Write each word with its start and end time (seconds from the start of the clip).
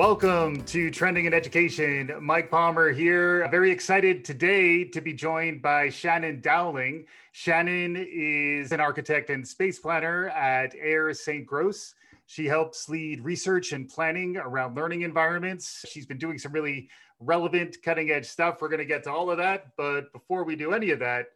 Welcome 0.00 0.64
to 0.64 0.90
Trending 0.90 1.26
in 1.26 1.34
Education. 1.34 2.10
Mike 2.22 2.50
Palmer 2.50 2.90
here. 2.90 3.46
Very 3.50 3.70
excited 3.70 4.24
today 4.24 4.82
to 4.82 5.02
be 5.02 5.12
joined 5.12 5.60
by 5.60 5.90
Shannon 5.90 6.40
Dowling. 6.40 7.04
Shannon 7.32 8.06
is 8.10 8.72
an 8.72 8.80
architect 8.80 9.28
and 9.28 9.46
space 9.46 9.78
planner 9.78 10.30
at 10.30 10.74
Ayers 10.74 11.22
Saint 11.22 11.44
Gross. 11.44 11.94
She 12.24 12.46
helps 12.46 12.88
lead 12.88 13.20
research 13.20 13.72
and 13.72 13.90
planning 13.90 14.38
around 14.38 14.74
learning 14.74 15.02
environments. 15.02 15.84
She's 15.86 16.06
been 16.06 16.16
doing 16.16 16.38
some 16.38 16.52
really 16.52 16.88
relevant, 17.18 17.76
cutting 17.84 18.10
edge 18.10 18.24
stuff. 18.24 18.62
We're 18.62 18.68
going 18.68 18.78
to 18.78 18.86
get 18.86 19.02
to 19.02 19.12
all 19.12 19.30
of 19.30 19.36
that. 19.36 19.76
But 19.76 20.10
before 20.14 20.44
we 20.44 20.56
do 20.56 20.72
any 20.72 20.92
of 20.92 20.98
that, 21.00 21.26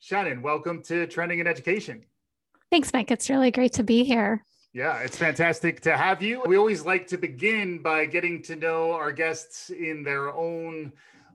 Shannon, 0.00 0.42
welcome 0.42 0.82
to 0.82 1.06
Trending 1.06 1.38
in 1.38 1.46
Education. 1.46 2.04
Thanks, 2.72 2.92
Mike. 2.92 3.12
It's 3.12 3.30
really 3.30 3.52
great 3.52 3.74
to 3.74 3.84
be 3.84 4.02
here. 4.02 4.44
Yeah, 4.72 4.98
it's 4.98 5.16
fantastic 5.16 5.80
to 5.80 5.96
have 5.96 6.22
you. 6.22 6.42
We 6.46 6.56
always 6.56 6.86
like 6.86 7.08
to 7.08 7.18
begin 7.18 7.82
by 7.82 8.06
getting 8.06 8.40
to 8.42 8.54
know 8.54 8.92
our 8.92 9.10
guests 9.10 9.70
in 9.70 10.04
their 10.04 10.32
own 10.32 10.92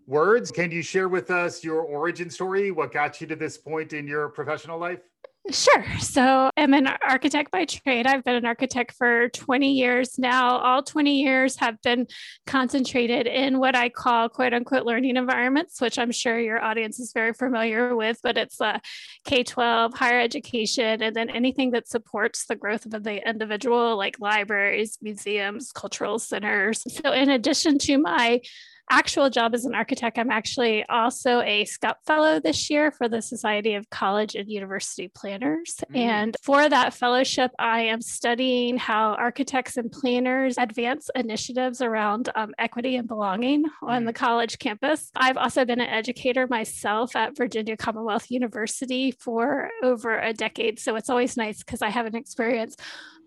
words. 0.08 0.52
Can 0.52 0.72
you 0.72 0.82
share 0.82 1.10
with 1.10 1.30
us 1.32 1.62
your 1.62 1.82
origin 1.82 2.30
story? 2.30 2.72
What 2.72 2.94
got 2.94 3.20
you 3.20 3.28
to 3.28 3.36
this 3.36 3.58
point 3.58 3.92
in 3.92 4.08
your 4.08 4.30
professional 4.30 4.80
life? 4.80 5.02
Sure. 5.52 5.86
So 6.00 6.50
I'm 6.58 6.74
an 6.74 6.88
architect 6.88 7.52
by 7.52 7.66
trade. 7.66 8.08
I've 8.08 8.24
been 8.24 8.36
an 8.36 8.46
architect 8.46 8.94
for 8.94 9.30
20 9.30 9.74
years 9.74 10.18
now. 10.18 10.58
All 10.58 10.82
20 10.82 11.22
years 11.22 11.56
have 11.58 11.80
been 11.84 12.08
concentrated 12.48 13.28
in 13.28 13.60
what 13.60 13.76
I 13.76 13.90
call 13.90 14.28
quote 14.28 14.54
unquote 14.54 14.88
learning 14.88 15.18
environments, 15.18 15.80
which 15.80 16.00
I'm 16.00 16.12
sure 16.12 16.40
your 16.40 16.64
audience 16.64 17.00
is 17.00 17.14
very 17.14 17.32
familiar 17.32 17.96
with, 17.96 18.20
but 18.24 18.40
it's 18.40 18.60
uh, 18.60 18.80
K 19.24 19.44
12, 19.44 19.94
higher 19.94 20.20
education, 20.20 21.04
and 21.04 21.16
then 21.16 21.30
anything 21.30 21.72
that 21.72 21.88
supports 21.88 22.48
the 22.48 22.56
growth 22.56 22.92
of 22.92 23.04
the 23.04 23.28
individual, 23.30 23.98
like 23.98 24.20
libraries, 24.20 24.98
museums, 25.00 25.72
cultural 25.72 26.18
centers. 26.18 26.84
So, 26.92 27.12
in 27.12 27.30
addition 27.30 27.78
to 27.80 28.00
my 28.00 28.42
actual 28.90 29.30
job 29.30 29.54
as 29.54 29.66
an 29.66 29.76
architect, 29.76 30.18
I'm 30.18 30.32
actually 30.32 30.86
also 30.90 31.42
a 31.42 31.66
SCUP 31.66 31.98
Fellow 32.06 32.40
this 32.40 32.70
year 32.70 32.92
for 32.92 33.08
the 33.10 33.22
Society 33.22 33.74
of 33.76 33.90
College 33.90 34.36
and 34.36 34.50
University 34.50 35.08
Planners. 35.08 35.78
Mm. 35.92 35.98
And 35.98 36.38
for 36.42 36.68
that 36.70 36.94
fellowship, 36.94 37.52
I 37.60 37.82
am 37.82 38.02
studying 38.02 38.78
how 38.78 39.14
architects 39.14 39.78
and 39.78 39.92
planners 39.92 40.58
advance 40.58 41.10
initiatives 41.16 41.82
around 41.82 42.30
um, 42.36 42.54
equity 42.58 42.96
and 42.96 43.08
belonging 43.08 43.64
mm. 43.64 43.70
on 43.82 44.06
the 44.06 44.14
college 44.14 44.60
campus. 44.60 45.12
I've 45.16 45.38
also 45.38 45.66
been 45.66 45.82
an 45.82 45.90
educator 45.90 46.48
myself 46.48 47.16
at 47.16 47.36
Virginia 47.36 47.78
Commonwealth 47.78 48.30
University 48.30 49.12
for 49.12 49.70
over 49.84 50.20
a 50.20 50.34
decade. 50.34 50.80
So 50.80 50.96
it's 50.96 51.10
always 51.10 51.38
nice 51.38 51.64
because 51.64 51.82
I 51.82 51.90
have 51.90 52.06
an 52.06 52.16
experience 52.16 52.76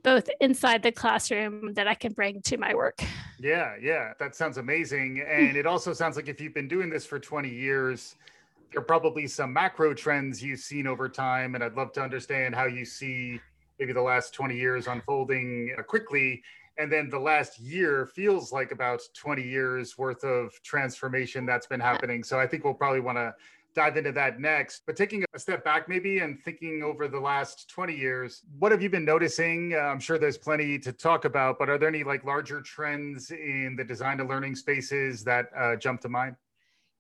both 0.02 0.28
inside 0.40 0.82
the 0.82 0.92
classroom 0.92 1.74
that 1.74 1.86
I 1.86 1.94
can 1.94 2.12
bring 2.12 2.42
to 2.42 2.56
my 2.56 2.74
work. 2.74 3.00
Yeah, 3.40 3.74
yeah, 3.80 4.12
that 4.18 4.34
sounds 4.34 4.58
amazing. 4.58 5.24
And 5.26 5.56
it 5.56 5.66
also 5.66 5.92
sounds 5.92 6.16
like 6.16 6.28
if 6.28 6.40
you've 6.40 6.54
been 6.54 6.68
doing 6.68 6.90
this 6.90 7.04
for 7.06 7.18
20 7.18 7.48
years, 7.48 8.16
there 8.72 8.80
are 8.80 8.84
probably 8.84 9.26
some 9.26 9.52
macro 9.52 9.94
trends 9.94 10.42
you've 10.42 10.60
seen 10.60 10.86
over 10.86 11.08
time. 11.08 11.54
And 11.54 11.62
I'd 11.62 11.74
love 11.74 11.92
to 11.92 12.02
understand 12.02 12.54
how 12.54 12.66
you 12.66 12.84
see 12.84 13.40
maybe 13.78 13.92
the 13.92 14.02
last 14.02 14.34
20 14.34 14.56
years 14.56 14.86
unfolding 14.86 15.74
uh, 15.78 15.82
quickly. 15.82 16.42
And 16.78 16.92
then 16.92 17.08
the 17.08 17.18
last 17.18 17.58
year 17.58 18.06
feels 18.06 18.52
like 18.52 18.70
about 18.70 19.02
20 19.14 19.42
years 19.42 19.98
worth 19.98 20.22
of 20.24 20.52
transformation 20.62 21.44
that's 21.44 21.66
been 21.66 21.80
happening. 21.80 22.22
So 22.22 22.38
I 22.38 22.46
think 22.46 22.64
we'll 22.64 22.74
probably 22.74 23.00
want 23.00 23.18
to 23.18 23.34
dive 23.74 23.96
into 23.96 24.12
that 24.12 24.40
next. 24.40 24.82
But 24.86 24.96
taking 24.96 25.24
a 25.34 25.38
step 25.38 25.64
back, 25.64 25.88
maybe, 25.88 26.18
and 26.18 26.42
thinking 26.42 26.82
over 26.82 27.08
the 27.08 27.20
last 27.20 27.68
20 27.70 27.94
years, 27.94 28.42
what 28.58 28.72
have 28.72 28.82
you 28.82 28.90
been 28.90 29.04
noticing? 29.04 29.74
Uh, 29.74 29.78
I'm 29.78 30.00
sure 30.00 30.18
there's 30.18 30.38
plenty 30.38 30.78
to 30.80 30.92
talk 30.92 31.24
about, 31.24 31.58
but 31.58 31.68
are 31.68 31.78
there 31.78 31.88
any 31.88 32.04
like 32.04 32.24
larger 32.24 32.60
trends 32.60 33.30
in 33.30 33.76
the 33.76 33.84
design 33.84 34.18
to 34.18 34.24
learning 34.24 34.56
spaces 34.56 35.24
that 35.24 35.46
uh, 35.56 35.76
jump 35.76 36.00
to 36.02 36.08
mind? 36.08 36.36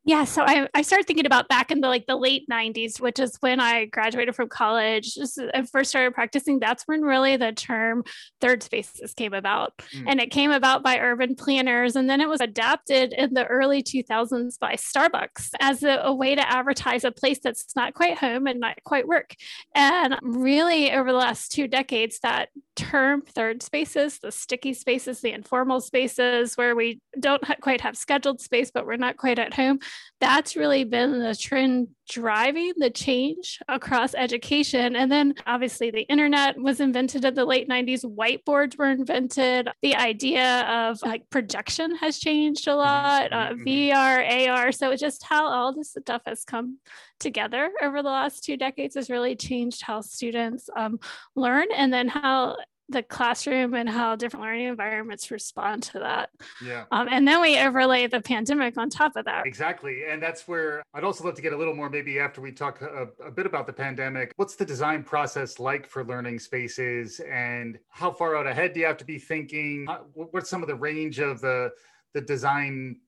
Yeah, 0.08 0.24
so 0.24 0.42
I, 0.42 0.66
I 0.72 0.80
started 0.80 1.06
thinking 1.06 1.26
about 1.26 1.50
back 1.50 1.70
in 1.70 1.82
the 1.82 1.88
like 1.88 2.06
the 2.06 2.16
late 2.16 2.48
90s, 2.48 2.98
which 2.98 3.18
is 3.18 3.36
when 3.40 3.60
I 3.60 3.84
graduated 3.84 4.34
from 4.34 4.48
college. 4.48 5.14
Just 5.14 5.38
I 5.52 5.60
first 5.64 5.90
started 5.90 6.14
practicing. 6.14 6.58
That's 6.58 6.84
when 6.84 7.02
really 7.02 7.36
the 7.36 7.52
term 7.52 8.04
third 8.40 8.62
spaces 8.62 9.12
came 9.12 9.34
about. 9.34 9.76
Mm. 9.94 10.04
And 10.06 10.20
it 10.20 10.30
came 10.30 10.50
about 10.50 10.82
by 10.82 10.98
urban 10.98 11.34
planners. 11.34 11.94
And 11.94 12.08
then 12.08 12.22
it 12.22 12.28
was 12.28 12.40
adapted 12.40 13.12
in 13.12 13.34
the 13.34 13.44
early 13.48 13.82
2000s 13.82 14.58
by 14.58 14.76
Starbucks 14.76 15.50
as 15.60 15.82
a, 15.82 16.00
a 16.04 16.14
way 16.14 16.34
to 16.34 16.52
advertise 16.52 17.04
a 17.04 17.12
place 17.12 17.40
that's 17.40 17.76
not 17.76 17.92
quite 17.92 18.16
home 18.16 18.46
and 18.46 18.60
not 18.60 18.82
quite 18.84 19.06
work. 19.06 19.34
And 19.74 20.16
really 20.22 20.90
over 20.90 21.12
the 21.12 21.18
last 21.18 21.52
two 21.52 21.68
decades, 21.68 22.20
that 22.20 22.48
term 22.76 23.22
third 23.22 23.62
spaces, 23.62 24.20
the 24.20 24.32
sticky 24.32 24.72
spaces, 24.72 25.20
the 25.20 25.32
informal 25.32 25.82
spaces 25.82 26.56
where 26.56 26.74
we 26.74 27.02
don't 27.20 27.44
ha- 27.44 27.56
quite 27.60 27.82
have 27.82 27.96
scheduled 27.96 28.40
space, 28.40 28.70
but 28.70 28.86
we're 28.86 28.96
not 28.96 29.18
quite 29.18 29.38
at 29.38 29.52
home. 29.52 29.80
That's 30.20 30.56
really 30.56 30.84
been 30.84 31.18
the 31.20 31.34
trend 31.34 31.88
driving 32.08 32.72
the 32.76 32.90
change 32.90 33.60
across 33.68 34.14
education. 34.14 34.96
And 34.96 35.12
then 35.12 35.34
obviously 35.46 35.90
the 35.90 36.02
internet 36.02 36.58
was 36.58 36.80
invented 36.80 37.24
in 37.24 37.34
the 37.34 37.44
late 37.44 37.68
90s, 37.68 38.04
whiteboards 38.04 38.76
were 38.76 38.90
invented. 38.90 39.68
The 39.82 39.94
idea 39.94 40.62
of 40.62 41.00
like 41.02 41.30
projection 41.30 41.94
has 41.96 42.18
changed 42.18 42.66
a 42.66 42.70
mm-hmm. 42.70 42.78
lot, 42.78 43.32
uh, 43.32 43.52
mm-hmm. 43.52 43.64
VR, 43.64 44.48
AR. 44.48 44.72
So 44.72 44.96
just 44.96 45.22
how 45.22 45.46
all 45.46 45.72
this 45.72 45.90
stuff 45.90 46.22
has 46.26 46.44
come 46.44 46.78
together 47.20 47.70
over 47.82 48.02
the 48.02 48.08
last 48.08 48.42
two 48.42 48.56
decades 48.56 48.94
has 48.94 49.10
really 49.10 49.36
changed 49.36 49.82
how 49.82 50.00
students 50.00 50.68
um, 50.76 50.98
learn 51.36 51.66
and 51.74 51.92
then 51.92 52.08
how 52.08 52.56
the 52.90 53.02
classroom 53.02 53.74
and 53.74 53.88
how 53.88 54.16
different 54.16 54.44
learning 54.44 54.66
environments 54.66 55.30
respond 55.30 55.82
to 55.82 55.98
that. 55.98 56.30
Yeah. 56.64 56.84
Um, 56.90 57.08
and 57.10 57.28
then 57.28 57.40
we 57.40 57.58
overlay 57.58 58.06
the 58.06 58.20
pandemic 58.20 58.78
on 58.78 58.88
top 58.88 59.16
of 59.16 59.26
that. 59.26 59.46
Exactly. 59.46 60.04
And 60.08 60.22
that's 60.22 60.48
where 60.48 60.82
I'd 60.94 61.04
also 61.04 61.24
love 61.24 61.34
to 61.34 61.42
get 61.42 61.52
a 61.52 61.56
little 61.56 61.74
more, 61.74 61.90
maybe 61.90 62.18
after 62.18 62.40
we 62.40 62.50
talk 62.50 62.80
a, 62.80 63.08
a 63.24 63.30
bit 63.30 63.44
about 63.44 63.66
the 63.66 63.72
pandemic, 63.72 64.32
what's 64.36 64.56
the 64.56 64.64
design 64.64 65.02
process 65.02 65.58
like 65.58 65.86
for 65.86 66.04
learning 66.04 66.38
spaces 66.38 67.20
and 67.20 67.78
how 67.90 68.10
far 68.10 68.36
out 68.36 68.46
ahead 68.46 68.72
do 68.72 68.80
you 68.80 68.86
have 68.86 68.96
to 68.98 69.04
be 69.04 69.18
thinking? 69.18 69.86
What's 70.14 70.48
some 70.48 70.62
of 70.62 70.68
the 70.68 70.74
range 70.74 71.18
of 71.18 71.40
the, 71.40 71.72
the 72.14 72.20
design 72.22 73.00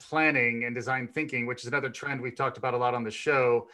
planning 0.00 0.64
and 0.64 0.74
design 0.74 1.06
thinking, 1.06 1.46
which 1.46 1.62
is 1.62 1.68
another 1.68 1.88
trend 1.88 2.20
we've 2.20 2.34
talked 2.34 2.58
about 2.58 2.74
a 2.74 2.76
lot 2.76 2.92
on 2.92 3.04
the 3.04 3.10
show. 3.10 3.68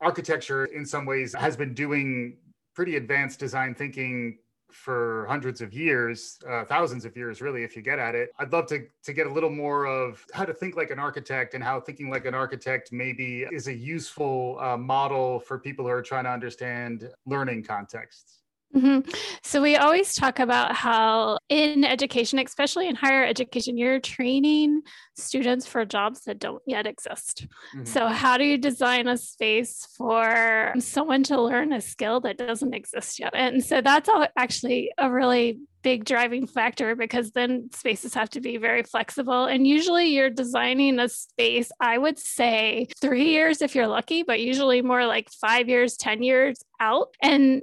Architecture, 0.00 0.64
in 0.66 0.84
some 0.84 1.06
ways, 1.06 1.32
has 1.34 1.56
been 1.56 1.74
doing 1.74 2.38
pretty 2.74 2.96
advanced 2.96 3.38
design 3.38 3.74
thinking 3.74 4.38
for 4.74 5.26
hundreds 5.28 5.60
of 5.60 5.72
years, 5.72 6.38
uh, 6.48 6.64
thousands 6.64 7.04
of 7.04 7.16
years, 7.16 7.40
really, 7.40 7.62
if 7.62 7.76
you 7.76 7.82
get 7.82 7.98
at 7.98 8.14
it. 8.14 8.30
I'd 8.38 8.52
love 8.52 8.66
to, 8.68 8.86
to 9.04 9.12
get 9.12 9.26
a 9.26 9.32
little 9.32 9.50
more 9.50 9.86
of 9.86 10.24
how 10.32 10.44
to 10.44 10.52
think 10.52 10.76
like 10.76 10.90
an 10.90 10.98
architect 10.98 11.54
and 11.54 11.62
how 11.62 11.80
thinking 11.80 12.10
like 12.10 12.26
an 12.26 12.34
architect 12.34 12.92
maybe 12.92 13.46
is 13.50 13.68
a 13.68 13.74
useful 13.74 14.58
uh, 14.60 14.76
model 14.76 15.40
for 15.40 15.58
people 15.58 15.84
who 15.84 15.90
are 15.92 16.02
trying 16.02 16.24
to 16.24 16.30
understand 16.30 17.08
learning 17.26 17.62
contexts. 17.62 18.43
Mm-hmm. 18.74 19.10
So, 19.42 19.62
we 19.62 19.76
always 19.76 20.14
talk 20.14 20.38
about 20.38 20.74
how 20.74 21.38
in 21.48 21.84
education, 21.84 22.38
especially 22.38 22.88
in 22.88 22.96
higher 22.96 23.24
education, 23.24 23.78
you're 23.78 24.00
training 24.00 24.82
students 25.16 25.66
for 25.66 25.84
jobs 25.84 26.22
that 26.22 26.38
don't 26.38 26.62
yet 26.66 26.86
exist. 26.86 27.46
Mm-hmm. 27.74 27.84
So, 27.84 28.08
how 28.08 28.36
do 28.36 28.44
you 28.44 28.58
design 28.58 29.06
a 29.06 29.16
space 29.16 29.86
for 29.96 30.72
someone 30.78 31.22
to 31.24 31.40
learn 31.40 31.72
a 31.72 31.80
skill 31.80 32.20
that 32.20 32.38
doesn't 32.38 32.74
exist 32.74 33.20
yet? 33.20 33.32
And 33.34 33.64
so, 33.64 33.80
that's 33.80 34.10
actually 34.36 34.92
a 34.98 35.10
really 35.10 35.60
big 35.84 36.04
driving 36.04 36.46
factor 36.46 36.96
because 36.96 37.30
then 37.30 37.68
spaces 37.72 38.14
have 38.14 38.30
to 38.30 38.40
be 38.40 38.56
very 38.56 38.82
flexible. 38.82 39.44
And 39.44 39.66
usually 39.66 40.06
you're 40.06 40.30
designing 40.30 40.98
a 40.98 41.08
space, 41.08 41.70
I 41.78 41.98
would 41.98 42.18
say 42.18 42.88
three 43.00 43.28
years 43.28 43.62
if 43.62 43.76
you're 43.76 43.86
lucky, 43.86 44.24
but 44.24 44.40
usually 44.40 44.82
more 44.82 45.06
like 45.06 45.30
five 45.30 45.68
years, 45.68 45.96
10 45.96 46.22
years 46.22 46.64
out. 46.80 47.14
And 47.22 47.62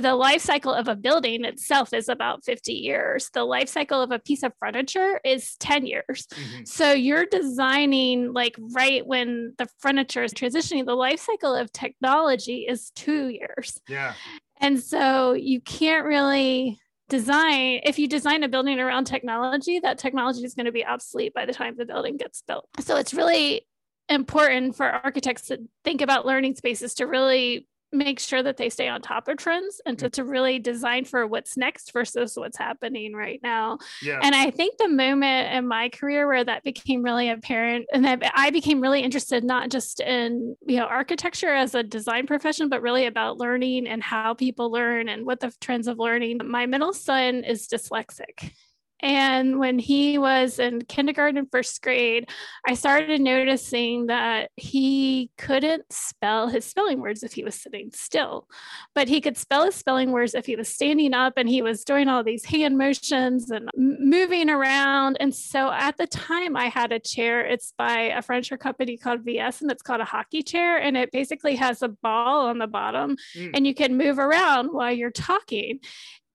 the 0.00 0.14
life 0.14 0.42
cycle 0.42 0.72
of 0.72 0.88
a 0.88 0.96
building 0.96 1.44
itself 1.44 1.92
is 1.92 2.08
about 2.08 2.44
50 2.44 2.72
years. 2.72 3.30
The 3.32 3.44
life 3.44 3.68
cycle 3.68 4.02
of 4.02 4.10
a 4.10 4.18
piece 4.18 4.42
of 4.42 4.52
furniture 4.58 5.20
is 5.24 5.56
10 5.56 5.86
years. 5.86 6.26
Mm-hmm. 6.32 6.64
So 6.64 6.92
you're 6.92 7.26
designing 7.26 8.32
like 8.32 8.56
right 8.58 9.06
when 9.06 9.54
the 9.58 9.68
furniture 9.78 10.24
is 10.24 10.32
transitioning, 10.32 10.86
the 10.86 10.94
life 10.94 11.20
cycle 11.20 11.54
of 11.54 11.72
technology 11.72 12.66
is 12.68 12.90
two 12.90 13.28
years. 13.28 13.80
Yeah. 13.88 14.14
And 14.60 14.80
so 14.80 15.32
you 15.32 15.60
can't 15.60 16.06
really 16.06 16.78
design 17.08 17.80
if 17.84 17.98
you 17.98 18.06
design 18.06 18.44
a 18.44 18.48
building 18.48 18.78
around 18.78 19.04
technology 19.04 19.80
that 19.80 19.98
technology 19.98 20.44
is 20.44 20.54
going 20.54 20.66
to 20.66 20.72
be 20.72 20.86
obsolete 20.86 21.34
by 21.34 21.44
the 21.44 21.52
time 21.52 21.74
the 21.76 21.84
building 21.84 22.16
gets 22.16 22.42
built 22.46 22.68
so 22.78 22.96
it's 22.96 23.12
really 23.12 23.66
important 24.08 24.76
for 24.76 24.86
architects 24.86 25.46
to 25.46 25.58
think 25.82 26.00
about 26.00 26.24
learning 26.24 26.54
spaces 26.54 26.94
to 26.94 27.06
really 27.06 27.66
make 27.92 28.20
sure 28.20 28.42
that 28.42 28.56
they 28.56 28.70
stay 28.70 28.88
on 28.88 29.02
top 29.02 29.28
of 29.28 29.36
trends 29.36 29.80
and 29.84 29.98
to, 29.98 30.08
mm. 30.08 30.12
to 30.12 30.24
really 30.24 30.58
design 30.58 31.04
for 31.04 31.26
what's 31.26 31.56
next 31.56 31.92
versus 31.92 32.36
what's 32.36 32.56
happening 32.56 33.14
right 33.14 33.40
now. 33.42 33.78
Yeah. 34.02 34.20
And 34.22 34.34
I 34.34 34.50
think 34.50 34.76
the 34.78 34.88
moment 34.88 35.52
in 35.52 35.66
my 35.66 35.88
career 35.88 36.26
where 36.26 36.44
that 36.44 36.62
became 36.62 37.02
really 37.02 37.28
apparent 37.28 37.86
and 37.92 38.04
that 38.04 38.30
I 38.34 38.50
became 38.50 38.80
really 38.80 39.00
interested 39.00 39.44
not 39.44 39.70
just 39.70 40.00
in, 40.00 40.56
you 40.66 40.76
know, 40.76 40.86
architecture 40.86 41.52
as 41.52 41.74
a 41.74 41.82
design 41.82 42.26
profession, 42.26 42.68
but 42.68 42.82
really 42.82 43.06
about 43.06 43.38
learning 43.38 43.86
and 43.86 44.02
how 44.02 44.34
people 44.34 44.70
learn 44.70 45.08
and 45.08 45.26
what 45.26 45.40
the 45.40 45.52
trends 45.60 45.88
of 45.88 45.98
learning. 45.98 46.40
My 46.44 46.66
middle 46.66 46.92
son 46.92 47.44
is 47.44 47.66
dyslexic 47.66 48.52
And 49.02 49.58
when 49.58 49.78
he 49.78 50.18
was 50.18 50.58
in 50.58 50.82
kindergarten, 50.82 51.46
first 51.50 51.80
grade, 51.82 52.28
I 52.66 52.74
started 52.74 53.20
noticing 53.20 54.06
that 54.06 54.50
he 54.56 55.30
couldn't 55.38 55.84
spell 55.90 56.48
his 56.48 56.64
spelling 56.64 57.00
words 57.00 57.22
if 57.22 57.32
he 57.32 57.44
was 57.44 57.54
sitting 57.54 57.90
still, 57.92 58.46
but 58.94 59.08
he 59.08 59.20
could 59.20 59.36
spell 59.36 59.64
his 59.64 59.74
spelling 59.74 60.12
words 60.12 60.34
if 60.34 60.46
he 60.46 60.56
was 60.56 60.68
standing 60.68 61.14
up 61.14 61.34
and 61.36 61.48
he 61.48 61.62
was 61.62 61.84
doing 61.84 62.08
all 62.08 62.22
these 62.22 62.44
hand 62.44 62.76
motions 62.76 63.50
and 63.50 63.70
moving 63.76 64.50
around. 64.50 65.16
And 65.20 65.34
so 65.34 65.70
at 65.70 65.96
the 65.96 66.06
time, 66.06 66.56
I 66.56 66.66
had 66.66 66.92
a 66.92 66.98
chair. 66.98 67.44
It's 67.44 67.72
by 67.76 68.12
a 68.14 68.22
furniture 68.22 68.56
company 68.56 68.96
called 68.96 69.24
VS, 69.24 69.62
and 69.62 69.70
it's 69.70 69.82
called 69.82 70.00
a 70.00 70.04
Hokki 70.04 70.46
chair. 70.46 70.78
And 70.78 70.96
it 70.96 71.10
basically 71.12 71.56
has 71.56 71.82
a 71.82 71.88
ball 71.88 72.46
on 72.46 72.58
the 72.58 72.66
bottom, 72.66 73.16
mm. 73.36 73.50
and 73.54 73.66
you 73.66 73.74
can 73.74 73.96
move 73.96 74.18
around 74.18 74.68
while 74.68 74.92
you're 74.92 75.10
talking. 75.10 75.80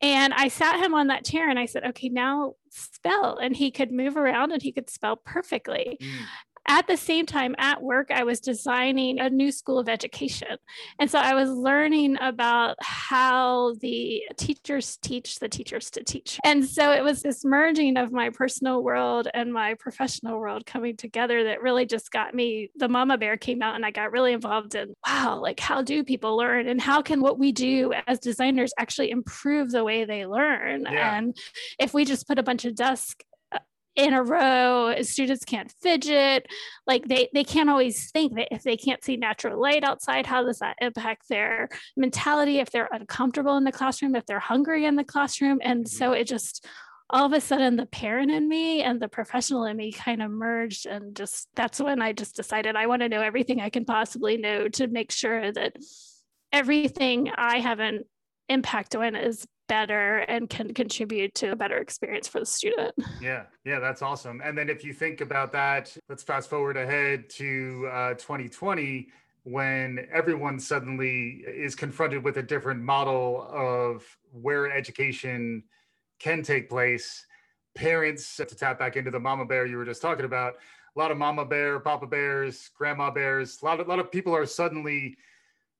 And 0.01 0.33
I 0.33 0.49
sat 0.49 0.83
him 0.83 0.93
on 0.93 1.07
that 1.07 1.25
chair 1.25 1.49
and 1.49 1.57
I 1.57 1.65
said, 1.65 1.83
okay, 1.85 2.09
now 2.09 2.55
spell. 2.69 3.37
And 3.37 3.55
he 3.55 3.71
could 3.71 3.91
move 3.91 4.17
around 4.17 4.51
and 4.51 4.61
he 4.61 4.71
could 4.71 4.89
spell 4.89 5.15
perfectly. 5.15 5.97
Mm 6.01 6.25
at 6.67 6.87
the 6.87 6.97
same 6.97 7.25
time 7.25 7.55
at 7.57 7.81
work 7.81 8.11
i 8.11 8.23
was 8.23 8.39
designing 8.39 9.19
a 9.19 9.29
new 9.29 9.51
school 9.51 9.79
of 9.79 9.89
education. 9.89 10.57
And 10.99 11.09
so 11.09 11.19
i 11.19 11.33
was 11.33 11.49
learning 11.49 12.17
about 12.21 12.77
how 12.81 13.73
the 13.81 14.23
teachers 14.37 14.97
teach 15.01 15.39
the 15.39 15.49
teachers 15.49 15.89
to 15.91 16.03
teach. 16.03 16.39
And 16.43 16.65
so 16.65 16.91
it 16.91 17.03
was 17.03 17.21
this 17.21 17.43
merging 17.45 17.97
of 17.97 18.11
my 18.11 18.29
personal 18.29 18.83
world 18.83 19.27
and 19.33 19.53
my 19.53 19.75
professional 19.75 20.39
world 20.39 20.65
coming 20.65 20.97
together 20.97 21.45
that 21.45 21.61
really 21.61 21.85
just 21.85 22.11
got 22.11 22.33
me 22.33 22.69
the 22.75 22.89
mama 22.89 23.17
bear 23.17 23.37
came 23.37 23.61
out 23.61 23.75
and 23.75 23.85
i 23.85 23.91
got 23.91 24.11
really 24.11 24.33
involved 24.33 24.75
in 24.75 24.93
wow 25.07 25.39
like 25.39 25.59
how 25.59 25.81
do 25.81 26.03
people 26.03 26.37
learn? 26.37 26.67
And 26.67 26.81
how 26.81 27.01
can 27.01 27.21
what 27.21 27.39
we 27.39 27.51
do 27.51 27.93
as 28.07 28.19
designers 28.19 28.73
actually 28.77 29.11
improve 29.11 29.71
the 29.71 29.83
way 29.83 30.05
they 30.05 30.25
learn? 30.25 30.83
Yeah. 30.83 31.17
and 31.17 31.37
if 31.79 31.93
we 31.93 32.05
just 32.05 32.27
put 32.27 32.39
a 32.39 32.43
bunch 32.43 32.65
of 32.65 32.75
desks 32.75 33.23
in 33.95 34.13
a 34.13 34.21
row 34.21 34.93
students 35.01 35.45
can't 35.45 35.71
fidget 35.81 36.45
like 36.85 37.07
they 37.07 37.29
they 37.33 37.43
can't 37.43 37.69
always 37.69 38.11
think 38.11 38.35
that 38.35 38.47
if 38.51 38.63
they 38.63 38.75
can't 38.75 39.03
see 39.03 39.15
natural 39.15 39.59
light 39.59 39.83
outside 39.83 40.25
how 40.25 40.43
does 40.43 40.59
that 40.59 40.75
impact 40.81 41.27
their 41.29 41.69
mentality 41.95 42.59
if 42.59 42.69
they're 42.71 42.89
uncomfortable 42.91 43.55
in 43.57 43.63
the 43.63 43.71
classroom 43.71 44.15
if 44.15 44.25
they're 44.25 44.39
hungry 44.39 44.85
in 44.85 44.95
the 44.95 45.03
classroom 45.03 45.59
and 45.63 45.85
mm-hmm. 45.85 45.97
so 45.97 46.11
it 46.11 46.25
just 46.25 46.65
all 47.09 47.25
of 47.25 47.33
a 47.33 47.39
sudden 47.39 47.75
the 47.75 47.85
parent 47.85 48.31
in 48.31 48.49
me 48.49 48.81
and 48.81 48.99
the 48.99 49.07
professional 49.07 49.65
in 49.65 49.77
me 49.77 49.91
kind 49.91 50.21
of 50.21 50.29
merged 50.29 50.85
and 50.85 51.15
just 51.15 51.47
that's 51.55 51.79
when 51.79 52.01
i 52.01 52.11
just 52.11 52.35
decided 52.35 52.75
i 52.75 52.87
want 52.87 53.01
to 53.01 53.09
know 53.09 53.21
everything 53.21 53.61
i 53.61 53.69
can 53.69 53.85
possibly 53.85 54.35
know 54.37 54.67
to 54.67 54.87
make 54.87 55.11
sure 55.11 55.51
that 55.53 55.73
everything 56.51 57.31
i 57.37 57.59
have 57.59 57.79
an 57.79 58.03
impact 58.49 58.95
on 58.95 59.15
is 59.15 59.45
better 59.67 60.19
and 60.19 60.49
can 60.49 60.73
contribute 60.73 61.33
to 61.35 61.51
a 61.51 61.55
better 61.55 61.77
experience 61.77 62.27
for 62.27 62.39
the 62.39 62.45
student. 62.45 62.93
Yeah, 63.21 63.43
yeah, 63.63 63.79
that's 63.79 64.01
awesome. 64.01 64.41
And 64.43 64.57
then 64.57 64.69
if 64.69 64.83
you 64.83 64.93
think 64.93 65.21
about 65.21 65.51
that, 65.53 65.95
let's 66.09 66.23
fast 66.23 66.49
forward 66.49 66.77
ahead 66.77 67.29
to 67.31 67.89
uh, 67.91 68.13
2020 68.15 69.07
when 69.43 70.07
everyone 70.11 70.59
suddenly 70.59 71.43
is 71.47 71.75
confronted 71.75 72.23
with 72.23 72.37
a 72.37 72.43
different 72.43 72.81
model 72.81 73.47
of 73.51 74.03
where 74.31 74.71
education 74.71 75.63
can 76.19 76.41
take 76.41 76.69
place. 76.69 77.25
Parents, 77.75 78.37
to 78.37 78.45
tap 78.45 78.79
back 78.79 78.95
into 78.95 79.11
the 79.11 79.19
mama 79.19 79.45
bear 79.45 79.65
you 79.65 79.77
were 79.77 79.85
just 79.85 80.01
talking 80.01 80.25
about, 80.25 80.55
a 80.95 80.99
lot 80.99 81.11
of 81.11 81.17
mama 81.17 81.45
bear, 81.45 81.79
papa 81.79 82.07
bears, 82.07 82.69
grandma 82.77 83.11
bears, 83.11 83.59
a 83.61 83.65
lot 83.65 83.79
of, 83.79 83.87
a 83.87 83.89
lot 83.89 83.99
of 83.99 84.11
people 84.11 84.33
are 84.33 84.45
suddenly 84.45 85.17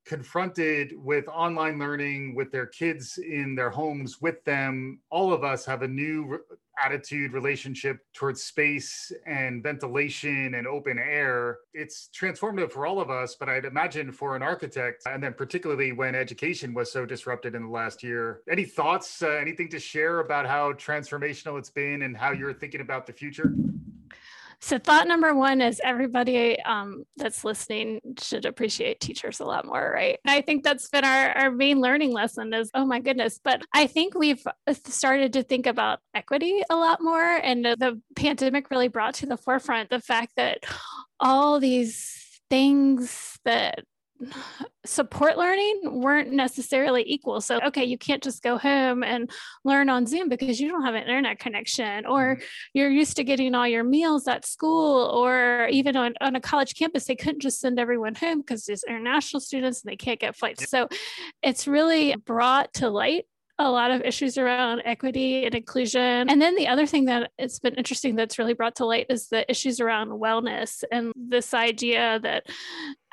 confronted 0.05 0.93
with 0.95 1.27
online 1.27 1.79
learning 1.79 2.35
with 2.35 2.51
their 2.51 2.67
kids 2.67 3.17
in 3.17 3.55
their 3.55 3.69
homes 3.69 4.21
with 4.21 4.43
them 4.45 4.99
all 5.09 5.33
of 5.33 5.43
us 5.43 5.65
have 5.65 5.81
a 5.81 5.87
new 5.87 6.39
attitude 6.83 7.33
relationship 7.33 7.99
towards 8.13 8.43
space 8.43 9.11
and 9.25 9.63
ventilation 9.63 10.55
and 10.55 10.67
open 10.67 10.99
air. 10.99 11.59
It's 11.73 12.09
transformative 12.13 12.71
for 12.71 12.85
all 12.85 12.99
of 12.99 13.09
us 13.09 13.35
but 13.39 13.49
i'd 13.49 13.65
imagine 13.65 14.11
for 14.11 14.35
an 14.35 14.41
architect 14.41 15.03
and 15.05 15.23
then 15.23 15.33
particularly 15.33 15.91
when 15.91 16.15
education 16.15 16.73
was 16.73 16.91
so 16.91 17.05
disrupted 17.05 17.55
in 17.55 17.63
the 17.63 17.69
last 17.69 18.03
year. 18.03 18.41
Any 18.49 18.65
thoughts 18.65 19.21
uh, 19.21 19.29
anything 19.29 19.69
to 19.69 19.79
share 19.79 20.19
about 20.19 20.45
how 20.45 20.73
transformational 20.73 21.57
it's 21.57 21.69
been 21.69 22.03
and 22.03 22.15
how 22.15 22.31
you're 22.31 22.53
thinking 22.53 22.81
about 22.81 23.07
the 23.07 23.13
future 23.13 23.53
so, 24.59 24.77
thought 24.77 25.07
number 25.07 25.33
one 25.33 25.61
is 25.61 25.81
everybody 25.83 26.59
um, 26.61 27.03
that's 27.17 27.43
listening 27.43 27.99
should 28.19 28.45
appreciate 28.45 28.99
teachers 28.99 29.39
a 29.39 29.45
lot 29.45 29.65
more, 29.65 29.91
right? 29.93 30.19
And 30.25 30.31
I 30.31 30.41
think 30.41 30.63
that's 30.63 30.89
been 30.89 31.05
our, 31.05 31.29
our 31.31 31.51
main 31.51 31.81
learning 31.81 32.11
lesson 32.11 32.53
is, 32.53 32.69
oh 32.73 32.85
my 32.85 32.99
goodness. 32.99 33.39
But 33.43 33.61
I 33.73 33.87
think 33.87 34.15
we've 34.15 34.45
uh, 34.67 34.73
started 34.85 35.33
to 35.33 35.43
think 35.43 35.67
about 35.67 35.99
equity 36.13 36.61
a 36.69 36.75
lot 36.75 37.01
more. 37.01 37.23
And 37.23 37.65
the 37.65 38.01
pandemic 38.15 38.69
really 38.71 38.87
brought 38.87 39.15
to 39.15 39.25
the 39.25 39.37
forefront 39.37 39.89
the 39.89 39.99
fact 39.99 40.33
that 40.37 40.59
all 41.19 41.59
these 41.59 42.41
things 42.49 43.37
that 43.45 43.83
support 44.85 45.37
learning 45.37 45.81
weren't 45.83 46.31
necessarily 46.31 47.03
equal. 47.05 47.41
So, 47.41 47.59
okay, 47.65 47.83
you 47.83 47.97
can't 47.97 48.23
just 48.23 48.41
go 48.43 48.57
home 48.57 49.03
and 49.03 49.29
learn 49.63 49.89
on 49.89 50.05
Zoom 50.05 50.29
because 50.29 50.59
you 50.59 50.69
don't 50.69 50.85
have 50.85 50.95
an 50.95 51.01
internet 51.01 51.39
connection, 51.39 52.05
or 52.05 52.35
mm-hmm. 52.35 52.43
you're 52.73 52.89
used 52.89 53.17
to 53.17 53.23
getting 53.23 53.55
all 53.55 53.67
your 53.67 53.83
meals 53.83 54.27
at 54.27 54.45
school, 54.45 55.09
or 55.13 55.67
even 55.71 55.97
on, 55.97 56.13
on 56.21 56.35
a 56.35 56.41
college 56.41 56.75
campus, 56.75 57.05
they 57.05 57.15
couldn't 57.15 57.41
just 57.41 57.59
send 57.59 57.79
everyone 57.79 58.15
home 58.15 58.39
because 58.39 58.65
there's 58.65 58.83
international 58.83 59.39
students 59.39 59.83
and 59.83 59.91
they 59.91 59.97
can't 59.97 60.19
get 60.19 60.35
flights. 60.35 60.69
So, 60.69 60.87
it's 61.41 61.67
really 61.67 62.15
brought 62.15 62.73
to 62.75 62.89
light 62.89 63.25
a 63.57 63.71
lot 63.71 63.91
of 63.91 64.01
issues 64.01 64.37
around 64.37 64.81
equity 64.83 65.45
and 65.45 65.55
inclusion. 65.55 66.29
And 66.29 66.41
then 66.41 66.55
the 66.55 66.67
other 66.67 66.85
thing 66.85 67.05
that 67.05 67.31
it's 67.37 67.59
been 67.59 67.75
interesting 67.75 68.15
that's 68.15 68.37
really 68.37 68.53
brought 68.53 68.75
to 68.75 68.85
light 68.85 69.05
is 69.09 69.29
the 69.29 69.49
issues 69.49 69.79
around 69.79 70.09
wellness 70.09 70.83
and 70.91 71.13
this 71.15 71.53
idea 71.53 72.19
that 72.21 72.47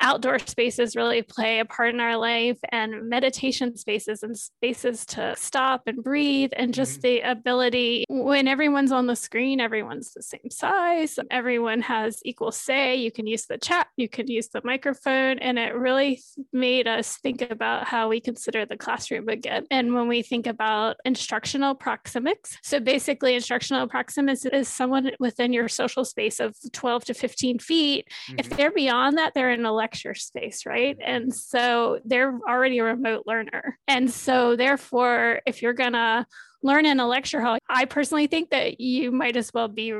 outdoor 0.02 0.38
spaces 0.40 0.96
really 0.96 1.22
play 1.22 1.60
a 1.60 1.64
part 1.64 1.94
in 1.94 2.00
our 2.00 2.16
life 2.16 2.58
and 2.70 3.08
meditation 3.08 3.76
spaces 3.76 4.22
and 4.22 4.37
spaces 4.37 5.06
to 5.06 5.34
stop 5.37 5.82
and 5.87 6.02
breathe 6.02 6.50
and 6.56 6.75
just 6.75 7.00
mm-hmm. 7.00 7.25
the 7.25 7.31
ability 7.31 8.04
when 8.08 8.49
everyone's 8.49 8.93
on 8.93 9.06
the 9.06 9.14
screen 9.16 9.60
everyone's 9.60 10.12
the 10.12 10.22
same 10.22 10.50
size 10.50 11.19
everyone 11.31 11.81
has 11.81 12.20
equal 12.25 12.50
say 12.50 12.96
you 12.96 13.12
can 13.12 13.26
use 13.26 13.46
the 13.46 13.56
chat 13.58 13.86
you 13.96 14.08
can 14.08 14.27
use 14.27 14.48
the 14.48 14.60
microphone 14.65 15.38
and 15.38 15.58
it 15.58 15.74
really 15.74 16.20
made 16.53 16.88
us 16.88 17.17
think 17.19 17.41
about 17.50 17.86
how 17.86 18.08
we 18.08 18.20
consider 18.20 18.67
the 18.67 18.77
classroom 18.77 19.29
again 19.29 19.65
and 19.70 19.94
when 19.94 20.08
we 20.08 20.20
think 20.20 20.48
about 20.48 20.96
instructional 21.05 21.77
proxemics 21.77 22.56
so 22.62 22.81
basically 22.81 23.34
instructional 23.36 23.88
proxemics 23.88 24.53
is 24.53 24.69
someone 24.69 25.12
within 25.20 25.53
your 25.53 25.69
social 25.69 26.05
space 26.05 26.41
of 26.41 26.56
12 26.72 27.05
to 27.05 27.15
15 27.15 27.60
feet 27.60 28.08
mm-hmm. 28.29 28.41
if 28.41 28.50
they're 28.50 28.72
beyond 28.72 29.17
that 29.17 29.32
they're 29.34 29.53
in 29.53 29.65
a 29.65 29.72
lecture 29.93 30.15
space, 30.15 30.65
right? 30.65 30.96
And 31.05 31.34
so 31.34 32.01
they're 32.05 32.39
already 32.49 32.79
a 32.79 32.84
remote 32.84 33.25
learner. 33.27 33.79
And 33.87 34.11
so, 34.11 34.56
therefore, 34.56 35.41
if 35.46 35.61
you're 35.61 35.75
going 35.75 35.93
to 35.93 36.27
learn 36.63 36.87
in 36.87 36.99
a 36.99 37.06
lecture 37.06 37.43
hall, 37.43 37.58
I 37.69 37.84
personally 37.84 38.27
think 38.27 38.51
that 38.51 38.81
you 38.81 39.13
might 39.13 39.37
as 39.37 39.53
well 39.53 39.69
be 39.69 39.94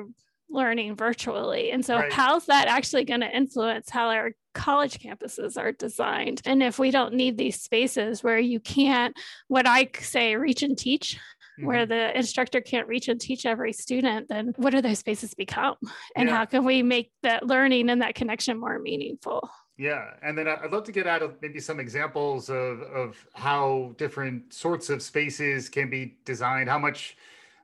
learning 0.49 0.97
virtually. 0.97 1.71
And 1.73 1.85
so, 1.85 1.97
right. 1.97 2.13
how's 2.13 2.47
that 2.47 2.69
actually 2.69 3.05
going 3.05 3.21
to 3.21 3.37
influence 3.37 3.91
how 3.91 4.09
our 4.09 4.31
college 4.55 4.99
campuses 4.99 5.59
are 5.59 5.73
designed? 5.73 6.41
And 6.47 6.63
if 6.63 6.79
we 6.79 6.91
don't 6.91 7.15
need 7.15 7.37
these 7.37 7.61
spaces 7.61 8.23
where 8.25 8.39
you 8.39 8.61
can't, 8.61 9.15
what 9.49 9.67
I 9.67 9.91
say, 10.01 10.37
reach 10.37 10.63
and 10.63 10.79
teach, 10.79 11.19
mm-hmm. 11.59 11.67
where 11.67 11.87
the 11.87 12.17
instructor 12.17 12.61
can't 12.61 12.89
reach 12.89 13.09
and 13.09 13.21
teach 13.21 13.45
every 13.45 13.73
student, 13.73 14.29
then 14.29 14.53
what 14.57 14.71
do 14.71 14.81
those 14.81 14.99
spaces 14.99 15.35
become? 15.35 15.77
And 16.17 16.29
yeah. 16.29 16.37
how 16.37 16.45
can 16.47 16.65
we 16.65 16.83
make 16.83 17.11
that 17.23 17.47
learning 17.47 17.91
and 17.91 18.03
that 18.03 18.15
connection 18.15 18.59
more 18.59 18.79
meaningful? 18.79 19.51
Yeah, 19.79 20.11
and 20.23 20.37
then 20.37 20.47
I'd 20.49 20.71
love 20.71 20.85
to 20.85 20.93
get 20.93 21.07
out 21.07 21.23
of 21.23 21.41
maybe 21.41 21.59
some 21.59 21.81
examples 21.81 22.51
of 22.51 22.83
of 22.83 23.27
how 23.35 23.95
different 23.97 24.53
sorts 24.53 24.91
of 24.91 25.03
spaces 25.03 25.69
can 25.69 25.89
be 25.89 26.19
designed, 26.25 26.69
how 26.69 26.79
much 26.79 27.17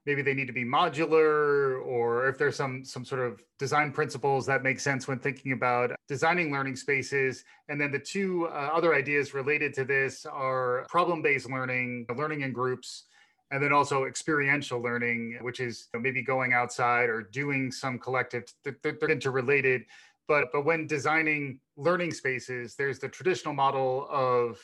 maybe 0.06 0.22
they 0.22 0.32
need 0.32 0.46
to 0.46 0.54
be 0.54 0.64
modular 0.64 1.84
or 1.84 2.28
if 2.28 2.38
there's 2.38 2.56
some 2.56 2.82
some 2.82 3.04
sort 3.04 3.20
of 3.20 3.42
design 3.58 3.92
principles 3.92 4.46
that 4.46 4.62
make 4.62 4.80
sense 4.80 5.06
when 5.06 5.18
thinking 5.18 5.52
about 5.52 5.94
designing 6.08 6.50
learning 6.50 6.76
spaces. 6.76 7.44
And 7.68 7.78
then 7.78 7.92
the 7.92 7.98
two 7.98 8.46
uh, 8.46 8.70
other 8.72 8.94
ideas 8.94 9.34
related 9.34 9.74
to 9.74 9.84
this 9.84 10.24
are 10.24 10.86
problem-based 10.88 11.50
learning 11.50 12.06
learning 12.16 12.40
in 12.40 12.52
groups 12.52 13.04
and 13.50 13.62
then 13.62 13.72
also 13.72 14.04
experiential 14.04 14.80
learning 14.80 15.38
which 15.42 15.60
is 15.60 15.88
maybe 15.94 16.22
going 16.22 16.52
outside 16.52 17.08
or 17.08 17.22
doing 17.22 17.70
some 17.72 17.98
collective 17.98 18.44
they're, 18.64 18.76
they're 18.82 19.10
interrelated 19.10 19.84
but 20.28 20.52
but 20.52 20.64
when 20.64 20.86
designing 20.86 21.58
learning 21.76 22.12
spaces 22.12 22.74
there's 22.76 22.98
the 22.98 23.08
traditional 23.08 23.54
model 23.54 24.06
of 24.10 24.60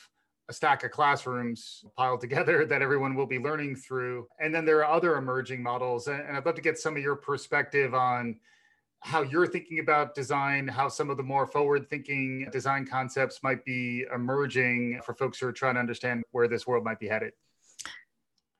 a 0.47 0.53
stack 0.53 0.83
of 0.83 0.91
classrooms 0.91 1.83
piled 1.97 2.21
together 2.21 2.65
that 2.69 2.81
everyone 2.81 3.15
will 3.15 3.25
be 3.25 3.39
learning 3.39 3.75
through 3.75 4.27
and 4.39 4.53
then 4.53 4.63
there 4.63 4.85
are 4.85 4.95
other 4.95 5.17
emerging 5.17 5.61
models 5.61 6.07
and, 6.07 6.37
i'd 6.37 6.45
love 6.45 6.55
to 6.55 6.61
get 6.61 6.77
some 6.77 6.95
of 6.95 7.01
your 7.01 7.15
perspective 7.15 7.93
on 7.93 8.39
how 9.05 9.21
you're 9.21 9.45
thinking 9.45 9.77
about 9.77 10.15
design, 10.15 10.67
how 10.67 10.89
some 10.89 11.11
of 11.11 11.17
the 11.17 11.21
more 11.21 11.45
forward 11.45 11.87
thinking 11.87 12.49
design 12.51 12.87
concepts 12.87 13.43
might 13.43 13.63
be 13.63 14.03
emerging 14.13 14.99
for 15.05 15.13
folks 15.13 15.39
who 15.39 15.45
are 15.45 15.51
trying 15.51 15.75
to 15.75 15.79
understand 15.79 16.23
where 16.31 16.47
this 16.47 16.65
world 16.65 16.83
might 16.83 16.99
be 16.99 17.07
headed. 17.07 17.31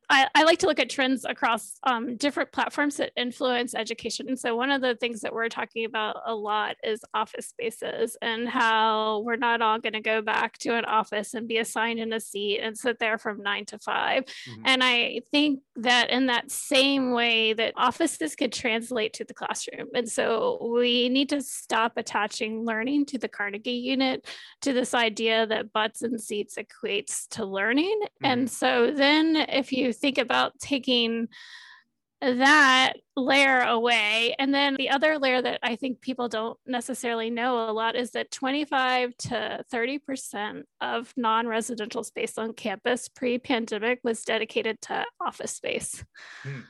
I, 0.10 0.28
I, 0.36 0.44
like 0.44 0.60
to 0.60 0.68
look 0.68 0.80
at 0.80 0.90
trends 0.90 1.26
across 1.26 1.80
um, 1.84 2.18
different 2.18 2.52
platforms 2.52 2.98
that 2.98 3.12
influence 3.16 3.74
education. 3.74 4.28
And 4.28 4.40
so, 4.40 4.56
one 4.56 4.70
of 4.70 4.82
the 4.82 4.96
things 4.96 5.22
that 5.22 5.34
we're 5.34 5.50
talking 5.50 5.86
about 5.86 6.18
a 6.26 6.36
lot 6.36 6.76
is 6.84 7.02
office 7.14 7.48
spaces 7.48 8.16
and 8.22 8.48
how 8.48 9.24
we're 9.26 9.36
not 9.36 9.62
all 9.62 9.80
going 9.80 9.94
to 9.94 10.02
go 10.02 10.22
back 10.22 10.58
to 10.60 10.76
an 10.76 10.86
office 10.86 11.34
and 11.34 11.48
be 11.48 11.58
assigned 11.58 12.00
in 12.00 12.14
a 12.14 12.20
seat 12.20 12.60
and 12.60 12.78
sit 12.78 13.00
there 13.00 13.18
from 13.18 13.42
nine 13.42 13.66
to 13.66 13.80
5 13.80 14.24
mm-hmm. 14.24 14.62
And 14.66 14.84
I 14.84 15.22
think 15.32 15.62
that 15.78 16.10
in 16.10 16.28
that 16.28 16.52
same 16.52 17.12
way, 17.12 17.54
that 17.54 17.74
offices 17.76 18.36
could 18.36 18.54
translate 18.54 19.14
to 19.14 19.26
the 19.26 19.34
classroom. 19.34 19.88
And 19.96 20.10
so, 20.10 20.72
we 20.74 21.10
need 21.10 21.30
to 21.30 21.42
stop 21.42 21.94
attaching 21.98 22.66
learning 22.66 23.08
to 23.08 23.18
the 23.18 23.28
Carnegie 23.28 23.72
unit 23.72 24.26
to 24.62 24.74
this 24.74 24.94
idea 24.94 25.48
that 25.48 25.74
butts 25.74 26.04
and 26.04 26.22
seats 26.22 26.58
equates 26.58 27.28
to 27.30 27.46
learning. 27.46 28.00
Mm-hmm. 28.04 28.26
And 28.26 28.50
so, 28.50 28.92
then 28.92 29.36
if 29.36 29.72
you 29.72 29.94
think 29.96 30.18
about 30.18 30.60
taking 30.60 31.28
that 32.22 32.94
layer 33.16 33.62
away. 33.62 34.36
And 34.40 34.54
then 34.54 34.76
the 34.76 34.90
other 34.90 35.20
layer 35.20 35.42
that 35.42 35.60
I 35.62 35.76
think 35.76 36.02
people 36.02 36.28
don't 36.28 36.58
necessarily 36.66 37.30
know 37.30 37.70
a 37.70 37.72
lot 37.72 37.96
is 37.96 38.12
that 38.12 38.32
25 38.32 39.16
to 39.18 39.64
30% 39.72 40.64
of 40.82 41.14
non 41.18 41.48
residential 41.48 42.04
space 42.04 42.38
on 42.38 42.54
campus 42.54 43.10
pre 43.10 43.38
pandemic 43.38 44.00
was 44.04 44.24
dedicated 44.24 44.82
to 44.84 45.06
office 45.22 45.52
space. 45.52 46.04
Hmm. 46.44 46.62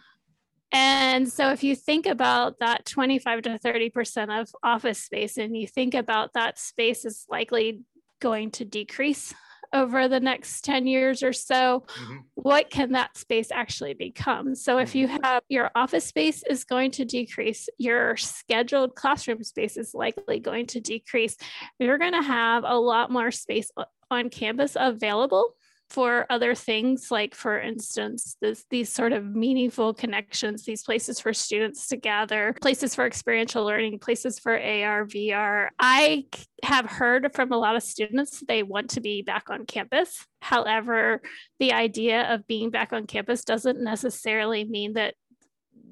And 0.71 1.29
so, 1.31 1.51
if 1.51 1.63
you 1.63 1.75
think 1.75 2.05
about 2.05 2.59
that 2.59 2.85
25 2.85 3.43
to 3.43 3.59
30% 3.59 4.41
of 4.41 4.49
office 4.61 5.01
space, 5.01 5.37
and 5.37 5.55
you 5.55 5.67
think 5.67 5.93
about 5.93 6.33
that 6.33 6.59
space 6.59 7.05
is 7.05 7.25
likely 7.29 7.81
going 8.19 8.51
to 8.51 8.65
decrease 8.65 9.33
over 9.75 10.07
the 10.07 10.19
next 10.19 10.63
10 10.63 10.87
years 10.87 11.21
or 11.21 11.33
so, 11.33 11.83
mm-hmm. 11.87 12.17
what 12.35 12.69
can 12.71 12.93
that 12.93 13.17
space 13.17 13.49
actually 13.51 13.93
become? 13.93 14.55
So, 14.55 14.79
if 14.79 14.95
you 14.95 15.07
mm-hmm. 15.07 15.23
have 15.23 15.43
your 15.49 15.69
office 15.75 16.05
space 16.05 16.43
is 16.49 16.63
going 16.63 16.91
to 16.91 17.05
decrease, 17.05 17.67
your 17.77 18.15
scheduled 18.15 18.95
classroom 18.95 19.43
space 19.43 19.77
is 19.77 19.93
likely 19.93 20.39
going 20.39 20.67
to 20.67 20.79
decrease. 20.79 21.35
You're 21.77 21.97
going 21.97 22.13
to 22.13 22.23
have 22.23 22.63
a 22.65 22.75
lot 22.75 23.11
more 23.11 23.31
space 23.31 23.69
on 24.09 24.29
campus 24.29 24.77
available 24.79 25.55
for 25.89 26.25
other 26.29 26.55
things, 26.55 27.09
like 27.11 27.35
for 27.35 27.59
instance, 27.59 28.37
this, 28.41 28.65
these 28.69 28.91
sort 28.91 29.13
of 29.13 29.23
meaningful 29.23 29.93
connections, 29.93 30.65
these 30.65 30.83
places 30.83 31.19
for 31.19 31.33
students 31.33 31.87
to 31.87 31.97
gather, 31.97 32.55
places 32.61 32.95
for 32.95 33.05
experiential 33.05 33.63
learning, 33.63 33.99
places 33.99 34.39
for 34.39 34.53
AR, 34.53 35.05
VR. 35.05 35.69
I 35.79 36.25
have 36.63 36.85
heard 36.85 37.31
from 37.33 37.51
a 37.51 37.57
lot 37.57 37.75
of 37.75 37.83
students 37.83 38.43
they 38.47 38.63
want 38.63 38.91
to 38.91 39.01
be 39.01 39.21
back 39.21 39.49
on 39.49 39.65
campus. 39.65 40.25
However, 40.41 41.21
the 41.59 41.73
idea 41.73 42.33
of 42.33 42.47
being 42.47 42.69
back 42.71 42.93
on 42.93 43.07
campus 43.07 43.43
doesn't 43.43 43.81
necessarily 43.81 44.63
mean 44.63 44.93
that 44.93 45.15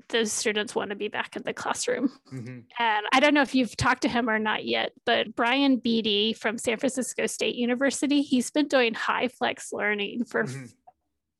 those 0.10 0.32
students 0.32 0.76
want 0.76 0.90
to 0.90 0.96
be 0.96 1.08
back 1.08 1.36
in 1.36 1.44
the 1.44 1.54
classroom. 1.54 2.12
Mm-hmm. 2.32 2.60
And 2.80 3.06
I 3.12 3.20
don't 3.20 3.34
know 3.34 3.42
if 3.42 3.56
you've 3.56 3.76
talked 3.76 4.04
to 4.04 4.10
him 4.10 4.30
or 4.30 4.40
not 4.40 4.66
yet, 4.66 4.92
but 5.06 5.36
Brian 5.36 5.78
Beatty 5.78 6.34
from 6.34 6.58
San 6.58 6.78
Francisco 6.78 7.28
State 7.28 7.56
University, 7.56 8.22
he's 8.22 8.52
been 8.52 8.68
doing 8.68 8.94
HyFlex 8.94 9.74
learning 9.74 10.26
for 10.26 10.44
mm-hmm 10.44 10.66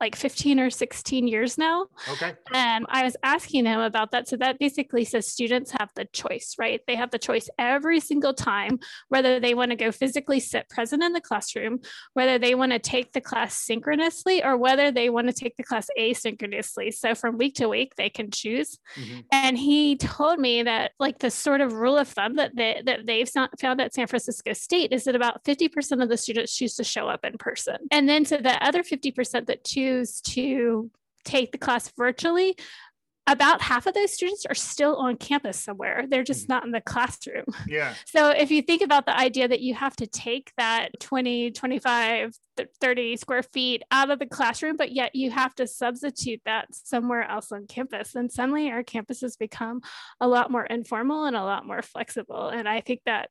like 0.04 0.18
15 0.18 0.60
or 0.60 0.70
16 0.70 1.30
years 1.30 1.58
now. 1.58 1.86
Okay. 2.12 2.34
And 2.54 2.86
I 2.90 3.06
was 3.06 3.16
asking 3.24 3.68
him 3.68 3.80
about 3.80 4.12
that. 4.12 4.28
So 4.28 4.36
that 4.36 4.60
basically 4.60 5.06
says 5.06 5.32
students 5.32 5.72
have 5.80 5.92
the 5.96 6.04
choice, 6.12 6.56
right? 6.60 6.82
They 6.88 6.98
have 6.98 7.12
the 7.12 7.18
choice 7.18 7.50
every 7.58 8.02
single 8.02 8.34
time 8.34 8.80
whether 9.08 9.40
they 9.40 9.54
want 9.54 9.72
to 9.72 9.78
go 9.78 9.94
physically 9.94 10.42
sit 10.42 10.68
present 10.68 11.02
in 11.04 11.14
the 11.14 11.22
classroom, 11.22 11.80
whether 12.16 12.38
they 12.38 12.54
want 12.54 12.74
to 12.74 12.80
take 12.80 13.14
the 13.14 13.22
class 13.22 13.56
synchronously, 13.56 14.44
or 14.44 14.58
whether 14.58 14.92
they 14.92 15.10
want 15.10 15.28
to 15.28 15.34
take 15.34 15.56
the 15.56 15.64
class 15.64 15.88
asynchronously. 15.98 16.94
So 16.94 17.16
from 17.16 17.38
week 17.38 17.56
to 17.56 17.70
week, 17.70 17.96
they 17.96 18.10
can 18.10 18.30
choose. 18.30 18.78
Mm-hmm. 18.98 19.20
And 19.32 19.58
he 19.58 19.96
told 19.96 20.38
me 20.38 20.64
that 20.64 20.92
like 21.00 21.20
the 21.20 21.32
sort 21.32 21.62
of 21.62 21.72
rule 21.72 21.98
of 21.98 22.10
thumb 22.10 22.36
that 22.36 22.58
they, 22.58 22.82
that 22.86 23.06
they've 23.06 23.30
found 23.30 23.80
at 23.80 23.94
San 23.94 24.08
Francisco 24.08 24.52
State 24.52 24.92
is 24.92 25.06
that 25.06 25.16
about 25.16 25.46
50% 25.46 26.04
of 26.04 26.10
the 26.10 26.18
students 26.18 26.58
choose 26.58 26.76
to 26.76 26.84
show 26.84 27.08
up 27.08 27.24
in 27.24 27.38
person. 27.38 27.78
And 27.90 28.10
then 28.10 28.26
to 28.26 28.38
the 28.38 28.62
other 28.62 28.84
50% 28.84 29.46
that 29.46 29.64
choose 29.64 29.93
choose 29.94 30.22
to 30.22 30.90
take 31.24 31.52
the 31.52 31.58
class 31.58 31.92
virtually, 31.98 32.56
about 33.26 33.62
half 33.62 33.86
of 33.86 33.94
those 33.94 34.12
students 34.12 34.46
are 34.46 34.56
still 34.56 34.98
on 34.98 35.16
campus 35.16 35.58
somewhere. 35.58 36.06
They're 36.10 36.26
just 36.26 36.50
not 36.50 36.66
in 36.66 36.72
the 36.72 36.82
classroom. 36.82 37.46
Yeah. 37.66 37.94
So 38.06 38.30
if 38.30 38.52
you 38.52 38.62
think 38.62 38.82
about 38.82 39.06
the 39.06 39.18
idea 39.18 39.48
that 39.48 39.62
you 39.62 39.74
have 39.74 39.96
to 39.96 40.06
take 40.06 40.52
that 40.58 40.90
20, 41.00 41.52
25, 41.52 42.36
30 42.82 43.16
square 43.16 43.42
feet 43.42 43.84
out 43.90 44.12
of 44.12 44.20
the 44.20 44.26
classroom, 44.26 44.76
but 44.76 44.92
yet 44.92 45.16
you 45.16 45.32
have 45.32 45.56
to 45.56 45.66
substitute 45.66 46.42
that 46.46 46.68
somewhere 46.72 47.24
else 47.24 47.52
on 47.52 47.66
campus, 47.68 48.12
then 48.12 48.30
suddenly 48.30 48.70
our 48.70 48.84
campuses 48.84 49.40
become 49.40 49.82
a 50.20 50.28
lot 50.28 50.52
more 50.52 50.66
informal 50.66 51.24
and 51.24 51.36
a 51.36 51.44
lot 51.44 51.66
more 51.66 51.82
flexible. 51.82 52.50
And 52.50 52.68
I 52.68 52.82
think 52.82 53.02
that 53.06 53.30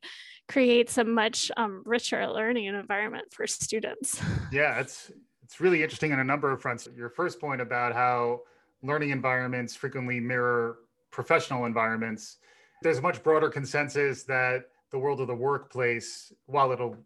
creates 0.49 0.97
a 0.99 1.05
much 1.05 1.53
um, 1.57 1.83
richer 1.85 2.27
learning 2.27 2.65
environment 2.65 3.27
for 3.33 3.47
students. 3.47 4.21
Yeah, 4.51 4.81
it's 4.81 5.11
it's 5.53 5.61
really 5.61 5.83
interesting 5.83 6.15
on 6.15 6.19
a 6.19 6.25
number 6.25 6.51
of 6.51 6.63
fronts. 6.63 6.89
Your 6.97 7.11
first 7.11 7.39
point 7.39 7.61
about 7.61 7.93
how 7.93 8.41
learning 8.83 9.11
environments 9.11 9.77
frequently 9.77 10.19
mirror 10.19 10.79
professional 11.11 11.67
environments. 11.67 12.39
There's 12.81 12.97
a 12.97 13.03
much 13.03 13.23
broader 13.23 13.51
consensus 13.51 14.23
that 14.23 14.71
the 14.91 14.99
world 14.99 15.21
of 15.21 15.27
the 15.27 15.35
workplace, 15.35 16.33
while 16.47 16.73
it'll 16.73 16.97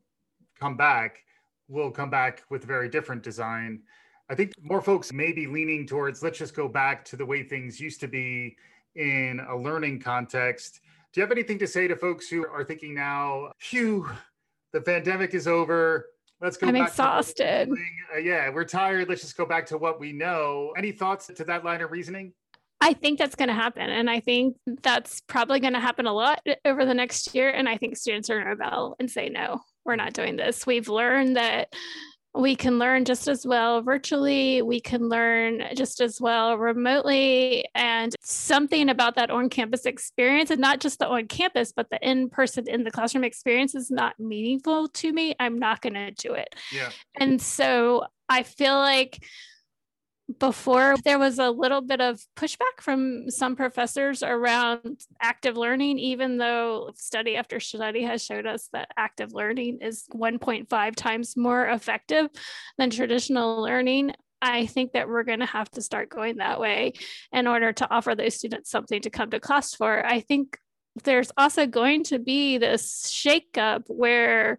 come 0.61 0.77
back, 0.77 1.25
will 1.67 1.91
come 1.91 2.09
back 2.09 2.45
with 2.49 2.63
a 2.63 2.69
very 2.69 2.89
different 2.89 3.25
design. 3.25 3.83
I 4.31 4.37
think 4.37 4.53
more 4.63 4.81
folks 4.81 5.13
may 5.13 5.33
be 5.33 5.49
leaning 5.49 5.85
towards 5.85 6.23
let's 6.23 6.39
just 6.39 6.55
go 6.55 6.69
back 6.69 7.05
to 7.07 7.17
the 7.17 7.27
way 7.27 7.43
things 7.43 7.81
used 7.81 7.99
to 8.03 8.07
be 8.07 8.57
in 8.95 9.41
a 9.49 9.57
learning 9.57 9.99
context. 9.99 10.83
Do 11.13 11.21
you 11.21 11.23
have 11.23 11.33
anything 11.33 11.59
to 11.59 11.67
say 11.67 11.89
to 11.89 11.97
folks 11.97 12.29
who 12.29 12.47
are 12.47 12.63
thinking 12.63 12.95
now, 12.95 13.51
phew, 13.59 14.09
the 14.71 14.81
pandemic 14.81 15.35
is 15.35 15.49
over, 15.49 16.07
let's 16.41 16.57
go. 16.57 16.67
I'm 16.67 16.77
exhausted. 16.77 17.71
Uh, 18.15 18.19
yeah, 18.19 18.51
we're 18.51 18.65
tired. 18.65 19.09
Let's 19.09 19.23
just 19.23 19.37
go 19.37 19.47
back 19.47 19.67
to 19.67 19.79
what 19.79 20.01
we 20.01 20.13
know. 20.13 20.73
Any 20.77 20.93
thoughts 20.93 21.27
to 21.29 21.45
that 21.45 21.65
line 21.65 21.81
of 21.81 21.91
reasoning? 21.91 22.33
I 22.81 22.93
think 22.93 23.19
that's 23.19 23.35
going 23.35 23.49
to 23.49 23.55
happen. 23.55 23.89
And 23.89 24.11
I 24.11 24.21
think 24.21 24.57
that's 24.83 25.23
probably 25.23 25.61
going 25.61 25.73
to 25.73 25.81
happen 25.81 26.07
a 26.07 26.13
lot 26.13 26.41
over 26.65 26.85
the 26.85 26.95
next 26.95 27.35
year. 27.35 27.51
And 27.51 27.69
I 27.69 27.79
think 27.79 27.97
students 27.97 28.29
are 28.29 28.35
going 28.35 28.45
to 28.45 28.51
rebel 28.51 28.97
and 29.01 29.11
say, 29.11 29.29
no, 29.29 29.61
we're 29.85 29.97
not 29.97 30.13
doing 30.13 30.37
this. 30.37 30.67
We've 30.67 30.89
learned 30.89 31.37
that 31.37 31.73
we 32.37 32.55
can 32.55 32.79
learn 32.79 33.05
just 33.05 33.29
as 33.29 33.47
well 33.47 33.81
virtually 33.83 34.63
we 34.63 34.81
can 34.81 35.09
learn 35.09 35.63
just 35.75 36.01
as 36.01 36.21
well 36.21 36.57
remotely 36.59 37.65
and 37.75 38.15
something 38.21 38.89
about 38.89 39.15
that 39.15 39.31
on 39.31 39.49
campus 39.49 39.87
experience 39.87 40.51
and 40.51 40.61
not 40.61 40.81
just 40.81 40.99
the 40.99 41.07
on 41.07 41.27
campus 41.27 41.73
but 41.73 41.89
the 41.91 41.99
in 42.09 42.29
person 42.29 42.69
in 42.69 42.85
the 42.85 42.91
classroom 42.91 43.25
experience 43.25 43.75
is 43.75 43.91
not 43.91 44.19
meaningful 44.19 44.89
to 44.89 45.13
me. 45.13 45.35
I'm 45.39 45.59
not 45.59 45.81
going 45.81 45.95
to 45.95 46.11
do 46.11 46.35
it. 46.35 46.55
Yeah. 46.73 46.91
And 47.19 47.41
so 47.41 48.05
i 48.29 48.43
feel 48.43 48.75
like 48.75 49.25
before 50.39 50.97
there 51.05 51.19
was 51.19 51.39
a 51.39 51.51
little 51.51 51.81
bit 51.81 52.01
of 52.01 52.21
pushback 52.37 52.81
from 52.81 53.31
some 53.31 53.55
professors 53.55 54.23
around 54.23 55.01
active 55.21 55.57
learning 55.57 55.99
even 55.99 56.37
though 56.37 56.91
study 56.97 57.37
after 57.37 57.61
study 57.61 58.03
has 58.03 58.25
showed 58.25 58.45
us 58.45 58.69
that 58.73 58.89
active 58.97 59.33
learning 59.33 59.79
is 59.81 60.05
1.5 60.13 60.97
times 60.97 61.37
more 61.37 61.67
effective 61.67 62.29
than 62.77 62.91
traditional 62.91 63.63
learning 63.63 64.13
I 64.43 64.67
think 64.67 64.93
that 64.93 65.09
we're 65.09 65.23
going 65.23 65.41
to 65.41 65.47
have 65.47 65.71
to 65.73 65.83
start 65.83 66.11
going 66.11 66.37
that 66.37 66.61
way 66.61 66.93
in 67.33 67.47
order 67.47 67.73
to 67.73 67.91
offer 67.91 68.15
those 68.15 68.35
students 68.35 68.71
something 68.71 69.01
to 69.01 69.11
come 69.11 69.31
to 69.31 69.41
class 69.41 69.75
for. 69.75 70.05
I 70.05 70.21
think 70.21 70.59
there's 71.05 71.33
also 71.37 71.67
going 71.67 72.05
to 72.05 72.19
be 72.19 72.59
this 72.59 73.11
shakeup 73.11 73.85
where 73.89 74.59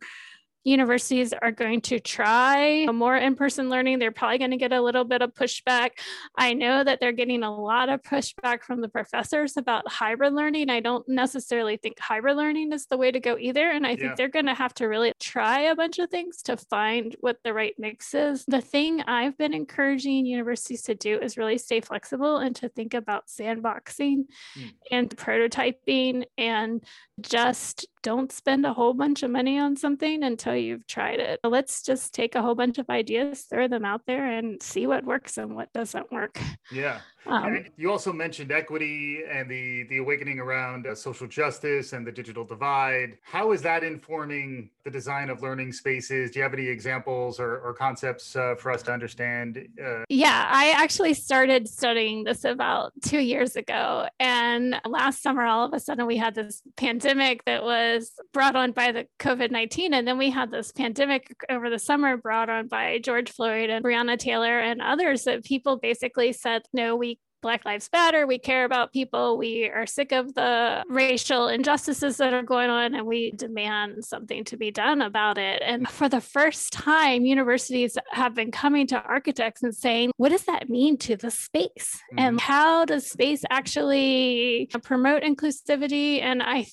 universities 0.68 1.34
are 1.34 1.52
going 1.52 1.82
to 1.82 2.00
try 2.00 2.86
more 2.88 3.16
in 3.16 3.36
person 3.36 3.70
learning. 3.70 4.00
They're 4.00 4.12
probably 4.12 4.38
going 4.38 4.52
to 4.52 4.58
get 4.58 4.74
a 4.74 4.82
little 4.82 5.06
bit 5.06 5.22
of 5.22 5.34
pushback. 5.34 5.92
I 6.38 6.54
know 6.54 6.84
that 6.84 7.00
they're 7.00 7.14
getting 7.14 7.44
a 7.44 7.56
lot 7.56 7.90
of 7.90 8.02
pushback 8.04 8.64
from 8.64 8.82
the 8.82 8.90
professors 8.90 9.56
about 9.56 9.90
hybrid 9.90 10.34
learning. 10.34 10.70
I 10.70 10.82
don't 10.82 11.08
necessarily 11.08 11.78
think 11.78 12.00
hybrid 12.00 12.36
learning 12.36 12.74
is 12.74 12.86
the 12.88 12.98
way 12.98 13.12
to 13.12 13.20
go 13.20 13.38
either. 13.38 13.70
And 13.70 13.88
I 13.88 13.96
think 13.96 14.02
yeah. 14.02 14.16
they're 14.18 14.28
going 14.28 14.48
to 14.48 14.54
have 14.54 14.74
to 14.76 14.88
really 14.88 15.14
try 15.20 15.62
a 15.62 15.76
bunch 15.76 16.00
of 16.00 16.10
things 16.10 16.42
to 16.44 16.58
find 16.58 17.16
what 17.22 17.38
the 17.44 17.54
right 17.54 17.74
mix 17.78 18.14
is. 18.14 18.44
The 18.48 18.62
thing 18.62 19.02
I've 19.02 19.38
been 19.38 19.54
encouraging 19.54 20.26
universities 20.26 20.82
to 20.84 20.96
do 20.96 21.18
is 21.20 21.38
really 21.38 21.58
stay 21.58 21.80
flexible 21.80 22.38
and 22.38 22.56
to 22.58 22.68
think 22.68 22.94
about 22.94 23.28
sandboxing 23.28 24.26
mm. 24.58 24.74
and 24.92 25.10
prototyping 25.16 26.26
and 26.38 26.84
just 27.22 27.88
don't 28.08 28.32
spend 28.32 28.66
a 28.66 28.72
whole 28.72 28.94
bunch 28.94 29.22
of 29.22 29.30
money 29.30 29.60
on 29.60 29.76
something 29.76 30.24
until 30.24 30.56
you've 30.56 30.88
tried 30.88 31.20
it. 31.20 31.42
Let's 31.44 31.84
just 31.84 32.14
take 32.14 32.36
a 32.36 32.42
whole 32.42 32.56
bunch 32.56 32.78
of 32.78 32.90
ideas, 32.90 33.42
throw 33.50 33.68
them 33.68 33.84
out 33.84 34.04
there, 34.08 34.26
and 34.26 34.64
see 34.64 34.88
what 34.88 35.04
works 35.04 35.38
and 35.38 35.58
what 35.58 35.74
doesn't 35.74 36.10
work. 36.10 36.40
Yeah. 36.72 37.02
Um, 37.26 37.66
you 37.76 37.92
also 37.92 38.14
mentioned 38.14 38.54
equity 38.54 39.20
and 39.30 39.52
the 39.52 39.84
the 39.90 39.98
awakening 39.98 40.40
around 40.40 40.88
uh, 40.88 40.96
social 40.96 41.28
justice 41.28 41.92
and 41.92 42.08
the 42.08 42.12
digital 42.22 42.46
divide. 42.46 43.18
How 43.36 43.52
is 43.52 43.62
that 43.64 43.84
informing 43.84 44.70
the 44.86 44.92
design 45.00 45.30
of 45.30 45.42
learning 45.42 45.74
spaces? 45.74 46.32
Do 46.32 46.40
you 46.40 46.44
have 46.44 46.54
any 46.54 46.68
examples 46.68 47.32
or, 47.42 47.52
or 47.66 47.74
concepts 47.74 48.26
uh, 48.38 48.56
for 48.56 48.72
us 48.72 48.82
to 48.84 48.94
understand? 48.94 49.52
Uh... 49.84 50.04
Yeah, 50.08 50.48
I 50.50 50.72
actually 50.72 51.16
started 51.16 51.68
studying 51.68 52.24
this 52.24 52.46
about 52.46 52.94
two 53.04 53.20
years 53.20 53.58
ago, 53.58 54.08
and 54.22 54.80
last 54.86 55.22
summer, 55.22 55.44
all 55.44 55.66
of 55.66 55.74
a 55.74 55.82
sudden, 55.82 56.06
we 56.08 56.18
had 56.26 56.34
this 56.34 56.62
pandemic 56.78 57.44
that 57.44 57.62
was 57.64 57.97
brought 58.34 58.56
on 58.56 58.72
by 58.72 58.92
the 58.92 59.08
COVID 59.20 59.52
nineteen, 59.52 59.94
and 59.94 60.08
then 60.08 60.18
we 60.18 60.30
had 60.30 60.52
this 60.52 60.72
pandemic 60.72 61.36
over 61.50 61.70
the 61.70 61.80
summer 61.80 62.18
brought 62.18 62.50
on 62.50 62.68
by 62.68 63.00
George 63.00 63.32
Floyd 63.32 63.70
and 63.70 63.84
Breonna 63.84 64.18
Taylor 64.18 64.60
and 64.60 64.82
others 64.82 65.24
that 65.24 65.44
people 65.44 65.78
basically 65.78 66.34
said, 66.34 66.64
no, 66.74 66.96
we 66.96 67.20
Black 67.44 67.66
Lives 67.66 67.88
Matter. 67.94 68.26
We 68.26 68.40
care 68.40 68.66
about 68.66 68.92
people. 68.92 69.38
We 69.38 69.70
are 69.70 69.86
sick 69.86 70.12
of 70.12 70.34
the 70.34 70.84
racial 70.90 71.48
injustices 71.48 72.18
that 72.18 72.34
are 72.34 72.42
going 72.42 72.72
on, 72.72 72.96
and 72.96 73.06
we 73.06 73.30
demand 73.30 74.04
something 74.06 74.44
to 74.46 74.58
be 74.58 74.72
done 74.72 75.04
about 75.04 75.38
it. 75.38 75.62
And 75.64 75.88
for 75.88 76.10
the 76.10 76.20
first 76.20 76.74
time, 76.74 77.26
universities 77.26 77.96
have 78.12 78.34
been 78.34 78.50
coming 78.50 78.88
to 78.88 79.00
architects 79.02 79.62
and 79.62 79.76
saying, 79.76 80.14
what 80.18 80.30
does 80.30 80.46
that 80.46 80.68
mean 80.68 80.98
to 80.98 81.16
the 81.16 81.30
space? 81.30 82.02
Mm-hmm. 82.12 82.20
And 82.20 82.42
how 82.42 82.86
does 82.86 83.08
space 83.08 83.44
actually 83.52 84.68
promote 84.82 85.22
inclusivity? 85.22 86.22
And 86.22 86.42
I 86.42 86.66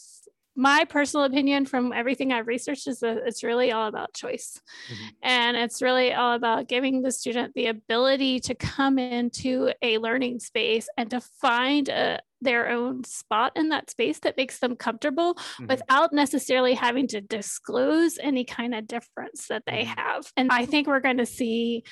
my 0.57 0.85
personal 0.85 1.25
opinion 1.25 1.67
from 1.67 1.93
everything 1.93 2.33
I've 2.33 2.47
researched 2.47 2.87
is 2.87 3.01
that 3.01 3.19
it's 3.27 3.43
really 3.43 3.73
all 3.73 3.89
about 3.89 4.15
choice. 4.15 4.61
Mm-hmm. 4.93 5.09
And 5.23 5.57
it's 5.57 5.83
really 5.83 6.13
all 6.13 6.35
about 6.35 6.69
giving 6.69 7.03
the 7.03 7.11
student 7.11 7.55
the 7.55 7.67
ability 7.67 8.41
to 8.41 8.55
come 8.55 8.99
into 8.99 9.73
a 9.83 9.99
learning 9.99 10.41
space 10.41 10.89
and 10.97 11.11
to 11.11 11.21
find 11.21 11.89
a, 11.89 12.21
their 12.41 12.69
own 12.69 13.03
spot 13.05 13.53
in 13.57 13.71
that 13.71 13.91
space 13.91 14.21
that 14.21 14.37
makes 14.37 14.59
them 14.61 14.77
comfortable 14.77 15.35
mm-hmm. 15.35 15.67
without 15.67 16.13
necessarily 16.13 16.75
having 16.75 17.09
to 17.09 17.21
disclose 17.21 18.19
any 18.21 18.45
kind 18.45 18.75
of 18.75 18.87
difference 18.87 19.49
that 19.49 19.65
they 19.67 19.83
mm-hmm. 19.83 19.99
have. 19.99 20.31
And 20.37 20.51
I 20.53 20.67
think 20.67 20.87
we're 20.87 21.01
going 21.01 21.19
to 21.19 21.27
see 21.27 21.85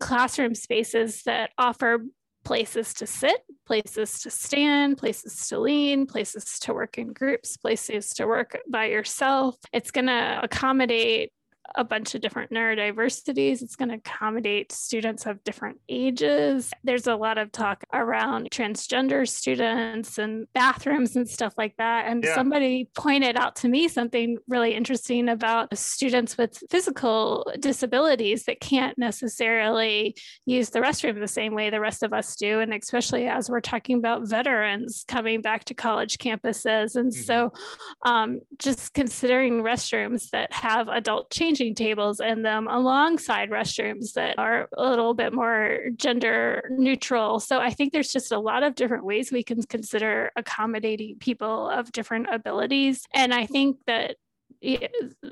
classroom 0.00 0.54
spaces 0.54 1.22
that 1.24 1.50
offer 1.58 2.04
places 2.44 2.94
to 2.94 3.06
sit, 3.06 3.40
places 3.66 4.20
to 4.20 4.30
stand, 4.30 4.98
places 4.98 5.48
to 5.48 5.58
lean, 5.58 6.06
places 6.06 6.58
to 6.60 6.74
work 6.74 6.98
in 6.98 7.12
groups, 7.12 7.56
places 7.56 8.10
to 8.10 8.26
work 8.26 8.58
by 8.68 8.86
yourself. 8.86 9.56
It's 9.72 9.90
going 9.90 10.06
to 10.06 10.40
accommodate 10.42 11.32
a 11.74 11.84
bunch 11.84 12.14
of 12.14 12.20
different 12.20 12.50
neurodiversities. 12.50 13.62
It's 13.62 13.76
going 13.76 13.90
to 13.90 13.96
accommodate 13.96 14.72
students 14.72 15.26
of 15.26 15.42
different 15.44 15.78
ages. 15.88 16.70
There's 16.82 17.06
a 17.06 17.14
lot 17.14 17.38
of 17.38 17.52
talk 17.52 17.84
around 17.92 18.50
transgender 18.50 19.28
students 19.28 20.18
and 20.18 20.46
bathrooms 20.52 21.16
and 21.16 21.28
stuff 21.28 21.54
like 21.56 21.76
that. 21.78 22.06
And 22.06 22.24
yeah. 22.24 22.34
somebody 22.34 22.88
pointed 22.94 23.36
out 23.36 23.56
to 23.56 23.68
me 23.68 23.88
something 23.88 24.38
really 24.48 24.74
interesting 24.74 25.28
about 25.28 25.76
students 25.76 26.36
with 26.36 26.58
physical 26.70 27.50
disabilities 27.60 28.44
that 28.44 28.60
can't 28.60 28.98
necessarily 28.98 30.16
use 30.46 30.70
the 30.70 30.80
restroom 30.80 31.20
the 31.20 31.28
same 31.28 31.54
way 31.54 31.70
the 31.70 31.80
rest 31.80 32.02
of 32.02 32.12
us 32.12 32.36
do. 32.36 32.60
And 32.60 32.72
especially 32.74 33.26
as 33.26 33.48
we're 33.48 33.60
talking 33.60 33.98
about 33.98 34.28
veterans 34.28 35.04
coming 35.06 35.40
back 35.40 35.64
to 35.66 35.74
college 35.74 36.18
campuses. 36.18 36.96
And 36.96 37.12
mm-hmm. 37.12 37.22
so 37.22 37.52
um, 38.04 38.40
just 38.58 38.94
considering 38.94 39.62
restrooms 39.62 40.30
that 40.30 40.52
have 40.52 40.88
adult 40.88 41.30
change 41.30 41.59
changing 41.60 41.74
tables 41.74 42.20
in 42.20 42.42
them 42.42 42.66
alongside 42.68 43.50
restrooms 43.50 44.14
that 44.14 44.38
are 44.38 44.68
a 44.76 44.88
little 44.88 45.14
bit 45.14 45.32
more 45.32 45.78
gender 45.96 46.68
neutral. 46.70 47.40
So 47.40 47.60
I 47.60 47.70
think 47.70 47.92
there's 47.92 48.12
just 48.12 48.32
a 48.32 48.38
lot 48.38 48.62
of 48.62 48.74
different 48.74 49.04
ways 49.04 49.30
we 49.30 49.42
can 49.42 49.62
consider 49.62 50.30
accommodating 50.36 51.16
people 51.18 51.68
of 51.68 51.92
different 51.92 52.28
abilities. 52.32 53.06
And 53.14 53.34
I 53.34 53.46
think 53.46 53.76
that 53.86 54.16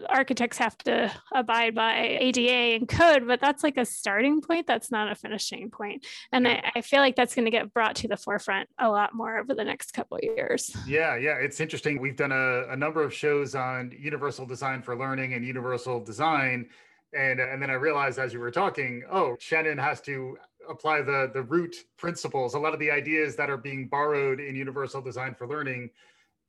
architects 0.09 0.57
have 0.59 0.77
to 0.79 1.13
abide 1.35 1.75
by 1.75 2.19
ADA 2.21 2.77
and 2.77 2.89
code, 2.89 3.27
but 3.27 3.41
that's 3.41 3.63
like 3.63 3.77
a 3.77 3.85
starting 3.85 4.41
point. 4.41 4.67
That's 4.67 4.91
not 4.91 5.11
a 5.11 5.15
finishing 5.15 5.71
point. 5.71 6.07
And 6.33 6.49
I, 6.49 6.73
I 6.77 6.81
feel 6.81 7.01
like 7.01 7.15
that's 7.15 7.35
going 7.35 7.45
to 7.45 7.51
get 7.51 7.73
brought 7.73 7.97
to 7.97 8.09
the 8.09 8.17
forefront 8.17 8.69
a 8.79 8.89
lot 8.89 9.15
more 9.15 9.39
over 9.39 9.55
the 9.55 9.65
next 9.65 9.93
couple 9.93 10.17
of 10.17 10.23
years. 10.23 10.75
Yeah, 10.87 11.17
yeah. 11.17 11.35
It's 11.35 11.61
interesting. 11.61 12.01
We've 12.01 12.17
done 12.17 12.33
a, 12.33 12.69
a 12.71 12.77
number 12.77 13.03
of 13.03 13.13
shows 13.13 13.55
on 13.55 13.93
universal 13.99 14.47
design 14.47 14.83
for 14.83 14.97
learning 14.97 15.35
and 15.35 15.45
universal 15.45 16.03
design. 16.03 16.69
And, 17.13 17.41
and 17.41 17.61
then 17.61 17.71
I 17.71 17.75
realized 17.75 18.19
as 18.19 18.33
you 18.33 18.41
were 18.41 18.51
talking, 18.51 19.03
oh, 19.11 19.37
Shannon 19.39 19.79
has 19.79 20.01
to 20.03 20.39
apply 20.69 21.03
the, 21.03 21.31
the 21.33 21.43
root 21.43 21.77
principles. 21.97 22.55
A 22.55 22.59
lot 22.59 22.75
of 22.75 22.81
the 22.81 22.91
ideas 22.91 23.37
that 23.37 23.51
are 23.51 23.57
being 23.57 23.89
borrowed 23.89 24.41
in 24.41 24.57
universal 24.57 25.01
design 25.01 25.35
for 25.35 25.47
learning 25.47 25.91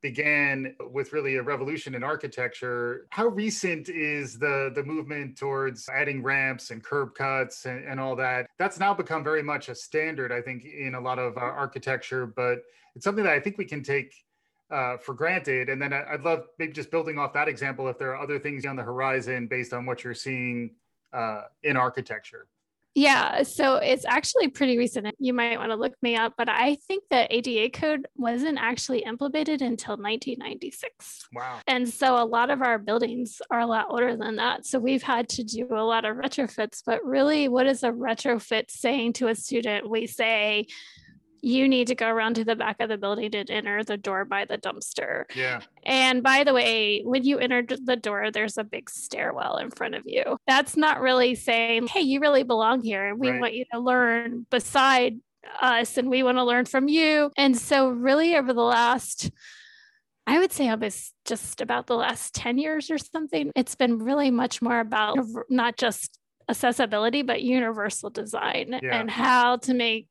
began 0.02 0.74
with 0.90 1.12
really 1.12 1.36
a 1.36 1.42
revolution 1.42 1.94
in 1.94 2.02
architecture. 2.02 3.06
How 3.10 3.26
recent 3.26 3.88
is 3.88 4.38
the 4.38 4.72
the 4.74 4.82
movement 4.82 5.36
towards 5.36 5.88
adding 5.88 6.22
ramps 6.22 6.70
and 6.70 6.82
curb 6.82 7.14
cuts 7.14 7.66
and, 7.66 7.84
and 7.84 8.00
all 8.00 8.16
that? 8.16 8.46
That's 8.58 8.78
now 8.78 8.94
become 8.94 9.22
very 9.22 9.42
much 9.42 9.68
a 9.68 9.74
standard, 9.74 10.32
I 10.32 10.40
think, 10.40 10.64
in 10.64 10.94
a 10.94 11.00
lot 11.00 11.18
of 11.18 11.36
uh, 11.36 11.40
architecture. 11.40 12.26
But 12.26 12.62
it's 12.94 13.04
something 13.04 13.24
that 13.24 13.32
I 13.32 13.40
think 13.40 13.58
we 13.58 13.64
can 13.64 13.82
take 13.82 14.14
uh, 14.70 14.96
for 14.96 15.14
granted. 15.14 15.68
And 15.68 15.80
then 15.80 15.92
I'd 15.92 16.22
love 16.22 16.46
maybe 16.58 16.72
just 16.72 16.90
building 16.90 17.18
off 17.18 17.32
that 17.34 17.48
example, 17.48 17.88
if 17.88 17.98
there 17.98 18.14
are 18.14 18.22
other 18.22 18.38
things 18.38 18.64
on 18.64 18.76
the 18.76 18.82
horizon 18.82 19.46
based 19.46 19.72
on 19.72 19.86
what 19.86 20.04
you're 20.04 20.14
seeing 20.14 20.76
uh, 21.12 21.42
in 21.62 21.76
architecture. 21.76 22.46
Yeah, 22.94 23.44
so 23.44 23.76
it's 23.76 24.04
actually 24.04 24.48
pretty 24.48 24.76
recent. 24.76 25.14
You 25.18 25.32
might 25.32 25.58
want 25.58 25.70
to 25.70 25.76
look 25.76 25.94
me 26.02 26.16
up, 26.16 26.34
but 26.36 26.48
I 26.48 26.74
think 26.74 27.04
the 27.08 27.32
ADA 27.34 27.70
code 27.70 28.08
wasn't 28.16 28.58
actually 28.58 29.00
implemented 29.00 29.62
until 29.62 29.96
1996. 29.96 31.28
Wow. 31.32 31.60
And 31.68 31.88
so 31.88 32.20
a 32.20 32.24
lot 32.24 32.50
of 32.50 32.62
our 32.62 32.78
buildings 32.78 33.40
are 33.50 33.60
a 33.60 33.66
lot 33.66 33.86
older 33.90 34.16
than 34.16 34.36
that. 34.36 34.66
So 34.66 34.80
we've 34.80 35.04
had 35.04 35.28
to 35.30 35.44
do 35.44 35.68
a 35.70 35.84
lot 35.84 36.04
of 36.04 36.16
retrofits, 36.16 36.82
but 36.84 37.04
really, 37.04 37.46
what 37.46 37.66
is 37.66 37.84
a 37.84 37.90
retrofit 37.90 38.70
saying 38.70 39.12
to 39.14 39.28
a 39.28 39.36
student? 39.36 39.88
We 39.88 40.08
say, 40.08 40.66
you 41.42 41.68
need 41.68 41.86
to 41.88 41.94
go 41.94 42.08
around 42.08 42.34
to 42.34 42.44
the 42.44 42.56
back 42.56 42.76
of 42.80 42.88
the 42.88 42.98
building 42.98 43.34
and 43.34 43.50
enter 43.50 43.82
the 43.82 43.96
door 43.96 44.24
by 44.24 44.44
the 44.44 44.58
dumpster. 44.58 45.24
Yeah. 45.34 45.60
And 45.84 46.22
by 46.22 46.44
the 46.44 46.54
way, 46.54 47.02
when 47.02 47.24
you 47.24 47.38
enter 47.38 47.62
the 47.62 47.96
door, 47.96 48.30
there's 48.30 48.58
a 48.58 48.64
big 48.64 48.90
stairwell 48.90 49.56
in 49.56 49.70
front 49.70 49.94
of 49.94 50.02
you. 50.06 50.36
That's 50.46 50.76
not 50.76 51.00
really 51.00 51.34
saying, 51.34 51.86
hey, 51.88 52.02
you 52.02 52.20
really 52.20 52.42
belong 52.42 52.82
here 52.82 53.08
and 53.08 53.18
we 53.18 53.30
right. 53.30 53.40
want 53.40 53.54
you 53.54 53.64
to 53.72 53.80
learn 53.80 54.46
beside 54.50 55.18
us 55.60 55.96
and 55.96 56.10
we 56.10 56.22
want 56.22 56.38
to 56.38 56.44
learn 56.44 56.66
from 56.66 56.88
you. 56.88 57.30
And 57.36 57.56
so, 57.56 57.88
really, 57.88 58.36
over 58.36 58.52
the 58.52 58.60
last 58.60 59.30
I 60.26 60.38
would 60.38 60.52
say 60.52 60.68
almost 60.68 61.12
just 61.24 61.60
about 61.60 61.88
the 61.88 61.96
last 61.96 62.34
10 62.34 62.56
years 62.56 62.88
or 62.88 62.98
something, 62.98 63.50
it's 63.56 63.74
been 63.74 63.98
really 63.98 64.30
much 64.30 64.62
more 64.62 64.78
about 64.78 65.18
not 65.48 65.76
just 65.76 66.20
accessibility, 66.48 67.22
but 67.22 67.42
universal 67.42 68.10
design 68.10 68.78
yeah. 68.82 69.00
and 69.00 69.10
how 69.10 69.56
to 69.56 69.74
make 69.74 70.06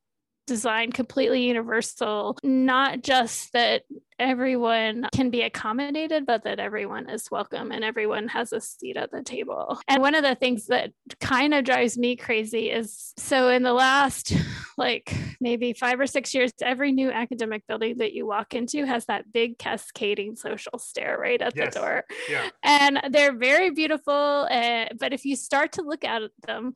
design 0.50 0.92
completely 0.92 1.44
universal, 1.48 2.38
not 2.44 3.04
just 3.04 3.54
that 3.54 3.84
everyone 4.18 5.08
can 5.14 5.30
be 5.30 5.44
accommodated, 5.44 6.26
but 6.26 6.44
that 6.44 6.60
everyone 6.60 7.10
is 7.10 7.32
welcome 7.32 7.72
and 7.72 7.84
everyone 7.84 8.28
has 8.28 8.52
a 8.52 8.60
seat 8.60 8.98
at 8.98 9.12
the 9.12 9.22
table. 9.22 9.80
And 9.88 10.02
one 10.02 10.16
of 10.16 10.24
the 10.24 10.36
things 10.36 10.66
that 10.68 10.92
kind 11.22 11.54
of 11.54 11.64
drives 11.64 11.98
me 11.98 12.16
crazy 12.16 12.70
is 12.70 13.14
so 13.18 13.48
in 13.50 13.64
the 13.64 13.74
last 13.74 14.34
like 14.78 15.16
maybe 15.40 15.74
five 15.74 16.00
or 16.00 16.08
six 16.08 16.34
years, 16.34 16.52
every 16.62 16.92
new 16.92 17.12
academic 17.12 17.68
building 17.68 17.98
that 18.00 18.14
you 18.14 18.26
walk 18.26 18.56
into 18.56 18.86
has 18.86 19.06
that 19.06 19.32
big 19.32 19.60
cascading 19.60 20.36
social 20.36 20.80
stair 20.80 21.18
right 21.20 21.42
at 21.42 21.56
yes. 21.56 21.74
the 21.74 21.80
door. 21.80 22.06
Yeah. 22.30 22.50
And 22.64 23.02
they're 23.12 23.38
very 23.38 23.70
beautiful. 23.70 24.48
Uh, 24.50 24.86
but 24.98 25.14
if 25.14 25.26
you 25.26 25.36
start 25.36 25.74
to 25.74 25.82
look 25.82 26.04
at 26.04 26.24
them, 26.48 26.74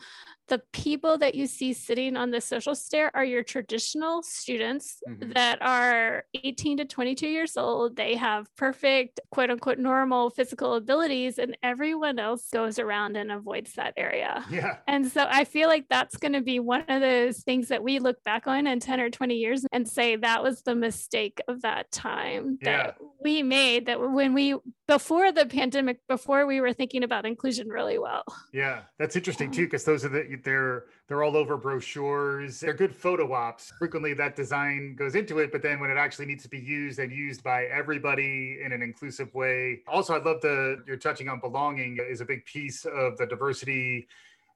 the 0.50 0.62
people 0.74 1.18
that 1.20 1.36
you 1.36 1.48
see 1.48 1.74
sitting 1.74 2.18
on 2.18 2.32
the 2.32 2.42
social 2.42 2.76
stair 2.76 3.10
are 3.14 3.24
your 3.24 3.44
traditional 3.44 4.22
students 4.22 5.02
mm-hmm. 5.08 5.32
that 5.32 5.62
are 5.62 6.26
18 6.34 6.78
to 6.78 6.86
22 6.86 7.28
years 7.28 7.56
old. 7.56 7.96
They 7.96 8.16
have 8.16 8.48
perfect, 8.58 9.20
quote 9.32 9.50
unquote, 9.50 9.80
normal 9.80 10.30
physical 10.30 10.76
abilities, 10.76 11.40
and 11.40 11.58
everyone 11.64 12.20
else 12.20 12.50
goes 12.52 12.78
around 12.78 13.16
and 13.16 13.32
avoids 13.32 13.74
that 13.74 13.94
area. 13.96 14.46
Yeah. 14.50 14.78
And 14.88 15.08
so 15.08 15.26
I 15.30 15.46
feel 15.46 15.68
like 15.68 15.86
that's 15.90 16.18
going 16.18 16.34
to 16.34 16.42
be 16.42 16.60
one 16.60 16.86
of 16.88 17.02
those 17.02 17.40
things 17.40 17.70
that 17.70 17.82
we 17.82 18.00
look 18.00 18.24
back 18.24 18.46
on 18.46 18.68
in 18.68 18.80
10 18.80 19.00
or 19.00 19.10
20 19.10 19.36
years 19.36 19.66
and 19.72 19.88
say 19.88 20.16
that 20.18 20.44
was 20.44 20.62
the 20.62 20.76
mistake 20.76 21.40
of 21.48 21.62
that 21.62 21.90
time 21.92 22.58
that 22.62 22.98
yeah. 23.00 23.08
we 23.22 23.44
made 23.44 23.86
that 23.88 24.00
when 24.00 24.34
we, 24.34 24.56
before 24.88 25.32
the 25.32 25.46
pandemic, 25.46 26.00
before 26.08 26.46
we 26.46 26.62
were 26.62 26.74
thinking 26.74 27.04
about 27.04 27.26
inclusion 27.26 27.70
really 27.70 27.98
well. 27.98 28.24
Yeah. 28.52 28.82
That's 29.00 29.16
interesting 29.16 29.50
too, 29.50 29.66
because 29.66 29.86
those 29.86 30.06
are 30.06 30.10
the, 30.10 30.33
they're 30.42 30.86
they're 31.08 31.24
all 31.24 31.36
over 31.36 31.58
brochures. 31.58 32.60
They're 32.60 32.74
good 32.74 32.96
photo 32.96 33.34
ops. 33.34 33.72
Frequently, 33.78 34.14
that 34.14 34.36
design 34.36 34.96
goes 34.96 35.16
into 35.16 35.40
it, 35.40 35.52
but 35.52 35.62
then 35.62 35.80
when 35.80 35.90
it 35.90 35.98
actually 35.98 36.26
needs 36.26 36.44
to 36.44 36.50
be 36.50 36.60
used 36.60 37.00
and 37.00 37.12
used 37.12 37.44
by 37.44 37.66
everybody 37.66 38.60
in 38.64 38.72
an 38.72 38.82
inclusive 38.82 39.34
way. 39.34 39.82
Also, 39.88 40.14
I 40.14 40.24
love 40.24 40.42
the 40.42 40.84
you're 40.88 40.98
touching 40.98 41.30
on 41.30 41.40
belonging 41.40 42.00
is 42.10 42.22
a 42.22 42.26
big 42.26 42.46
piece 42.46 42.86
of 42.86 43.18
the 43.18 43.26
diversity 43.26 44.08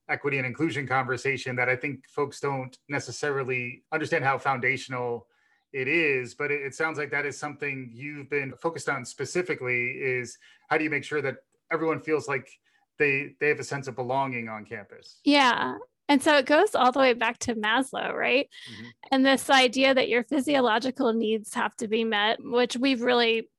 equity 0.09 0.37
and 0.37 0.47
inclusion 0.47 0.87
conversation 0.87 1.55
that 1.57 1.67
I 1.67 1.75
think 1.75 2.07
folks 2.07 2.39
don't 2.39 2.77
necessarily 2.87 3.83
understand 3.91 4.23
how 4.23 4.37
foundational 4.37 5.27
it 5.73 5.89
is 5.89 6.33
but 6.33 6.49
it, 6.49 6.61
it, 6.61 6.73
sounds 6.73 6.97
like 6.97 7.11
that 7.11 7.25
is 7.25 7.37
something 7.37 7.91
you've 7.93 8.29
been 8.29 8.53
focused 8.53 8.87
on 8.87 9.03
specifically 9.03 9.89
is 9.91 10.37
how 10.69 10.77
do 10.77 10.85
you 10.85 10.89
make 10.89 11.03
sure 11.03 11.21
that 11.21 11.35
everyone 11.71 11.99
feels 11.99 12.27
like 12.27 12.49
they 12.97 13.35
they 13.39 13.49
have 13.49 13.59
a 13.59 13.63
sense 13.63 13.87
of 13.87 13.95
belonging 13.95 14.49
on 14.49 14.65
campus 14.65 15.19
yeah 15.23 15.75
and 16.09 16.23
so 16.23 16.37
it 16.37 16.45
goes 16.45 16.73
all 16.73 16.91
the 16.91 16.99
way 16.99 17.13
back 17.13 17.37
to 17.39 17.55
Maslow, 17.55 18.13
right? 18.13 18.47
Mm-hmm. 18.71 18.87
And 19.11 19.25
this 19.25 19.49
idea 19.49 19.93
that 19.93 20.07
your 20.07 20.23
physiological 20.23 21.11
needs 21.13 21.53
have 21.53 21.75
to 21.77 21.87
be 21.87 22.03
met, 22.05 22.37
which 22.41 22.77
we've 22.77 23.01
really 23.01 23.49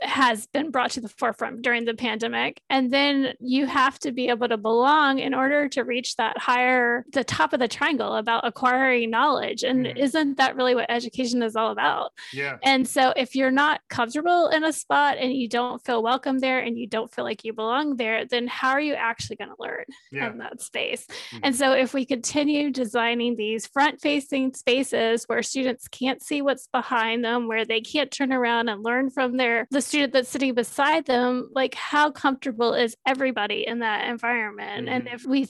has 0.00 0.46
been 0.46 0.70
brought 0.70 0.90
to 0.92 1.00
the 1.00 1.08
forefront 1.08 1.62
during 1.62 1.84
the 1.84 1.94
pandemic. 1.94 2.60
And 2.68 2.90
then 2.90 3.34
you 3.40 3.66
have 3.66 3.98
to 4.00 4.12
be 4.12 4.28
able 4.28 4.48
to 4.48 4.56
belong 4.56 5.18
in 5.18 5.34
order 5.34 5.68
to 5.70 5.84
reach 5.84 6.16
that 6.16 6.38
higher, 6.38 7.04
the 7.12 7.24
top 7.24 7.52
of 7.52 7.60
the 7.60 7.68
triangle 7.68 8.16
about 8.16 8.46
acquiring 8.46 9.10
knowledge. 9.10 9.62
And 9.62 9.86
mm. 9.86 9.96
isn't 9.96 10.36
that 10.36 10.56
really 10.56 10.74
what 10.74 10.90
education 10.90 11.42
is 11.42 11.56
all 11.56 11.72
about? 11.72 12.12
Yeah. 12.32 12.58
And 12.62 12.86
so 12.88 13.12
if 13.16 13.34
you're 13.34 13.50
not 13.50 13.80
comfortable 13.88 14.48
in 14.48 14.64
a 14.64 14.72
spot 14.72 15.18
and 15.18 15.32
you 15.32 15.48
don't 15.48 15.84
feel 15.84 16.02
welcome 16.02 16.38
there 16.38 16.60
and 16.60 16.78
you 16.78 16.86
don't 16.86 17.12
feel 17.12 17.24
like 17.24 17.44
you 17.44 17.52
belong 17.52 17.96
there, 17.96 18.24
then 18.26 18.46
how 18.46 18.70
are 18.70 18.80
you 18.80 18.94
actually 18.94 19.36
going 19.36 19.50
to 19.50 19.56
learn 19.58 19.84
yeah. 20.10 20.30
in 20.30 20.38
that 20.38 20.60
space? 20.60 21.06
Mm. 21.32 21.40
And 21.44 21.56
so 21.56 21.72
if 21.72 21.94
we 21.94 22.04
continue 22.04 22.70
designing 22.70 23.36
these 23.36 23.66
front 23.66 24.00
facing 24.00 24.54
spaces 24.54 25.24
where 25.26 25.42
students 25.42 25.88
can't 25.88 26.22
see 26.22 26.42
what's 26.42 26.68
behind 26.68 27.24
them, 27.24 27.48
where 27.48 27.64
they 27.64 27.80
can't 27.80 28.10
turn 28.10 28.32
around 28.32 28.68
and 28.68 28.82
learn 28.82 29.10
from 29.10 29.36
their 29.36 29.66
the 29.76 29.82
student 29.82 30.14
that's 30.14 30.30
sitting 30.30 30.54
beside 30.54 31.04
them, 31.04 31.50
like 31.52 31.74
how 31.74 32.10
comfortable 32.10 32.72
is 32.72 32.96
everybody 33.06 33.66
in 33.66 33.80
that 33.80 34.08
environment? 34.08 34.86
Mm-hmm. 34.86 34.94
And 34.94 35.08
if 35.08 35.26
we 35.26 35.48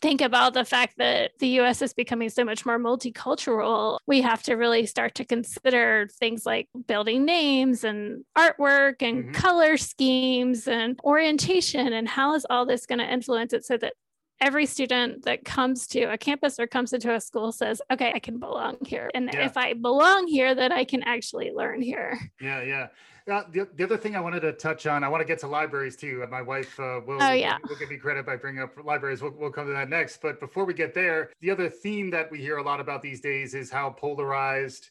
think 0.00 0.22
about 0.22 0.54
the 0.54 0.64
fact 0.64 0.94
that 0.96 1.32
the 1.40 1.60
US 1.60 1.82
is 1.82 1.92
becoming 1.92 2.30
so 2.30 2.42
much 2.42 2.64
more 2.64 2.78
multicultural, 2.78 3.98
we 4.06 4.22
have 4.22 4.42
to 4.44 4.54
really 4.54 4.86
start 4.86 5.14
to 5.16 5.26
consider 5.26 6.08
things 6.18 6.46
like 6.46 6.68
building 6.86 7.26
names 7.26 7.84
and 7.84 8.24
artwork 8.36 9.02
and 9.02 9.24
mm-hmm. 9.24 9.32
color 9.32 9.76
schemes 9.76 10.66
and 10.66 10.98
orientation. 11.04 11.92
And 11.92 12.08
how 12.08 12.34
is 12.34 12.46
all 12.48 12.64
this 12.64 12.86
going 12.86 13.00
to 13.00 13.12
influence 13.12 13.52
it 13.52 13.66
so 13.66 13.76
that 13.76 13.92
every 14.40 14.64
student 14.64 15.26
that 15.26 15.44
comes 15.44 15.86
to 15.88 16.04
a 16.04 16.16
campus 16.16 16.58
or 16.58 16.66
comes 16.66 16.94
into 16.94 17.14
a 17.14 17.20
school 17.20 17.52
says, 17.52 17.82
okay, 17.92 18.10
I 18.14 18.20
can 18.20 18.38
belong 18.38 18.78
here. 18.86 19.10
And 19.14 19.28
yeah. 19.30 19.44
if 19.44 19.58
I 19.58 19.74
belong 19.74 20.28
here, 20.28 20.54
then 20.54 20.72
I 20.72 20.84
can 20.84 21.02
actually 21.02 21.52
learn 21.52 21.82
here. 21.82 22.18
Yeah, 22.40 22.62
yeah. 22.62 22.86
Uh, 23.30 23.44
the, 23.52 23.68
the 23.76 23.84
other 23.84 23.96
thing 23.96 24.16
I 24.16 24.20
wanted 24.20 24.40
to 24.40 24.52
touch 24.52 24.86
on, 24.86 25.04
I 25.04 25.08
want 25.08 25.20
to 25.20 25.24
get 25.24 25.38
to 25.40 25.46
libraries 25.46 25.94
too. 25.94 26.26
My 26.30 26.42
wife 26.42 26.78
uh, 26.80 27.00
will, 27.06 27.22
oh, 27.22 27.32
yeah. 27.32 27.58
will, 27.68 27.76
give 27.76 27.88
me 27.88 27.96
credit 27.96 28.26
by 28.26 28.36
bringing 28.36 28.62
up 28.62 28.72
libraries. 28.84 29.22
We'll, 29.22 29.32
we'll 29.32 29.52
come 29.52 29.66
to 29.66 29.72
that 29.72 29.88
next. 29.88 30.20
But 30.20 30.40
before 30.40 30.64
we 30.64 30.74
get 30.74 30.94
there, 30.94 31.30
the 31.40 31.50
other 31.50 31.68
theme 31.68 32.10
that 32.10 32.30
we 32.30 32.38
hear 32.38 32.56
a 32.56 32.62
lot 32.62 32.80
about 32.80 33.02
these 33.02 33.20
days 33.20 33.54
is 33.54 33.70
how 33.70 33.90
polarized 33.90 34.90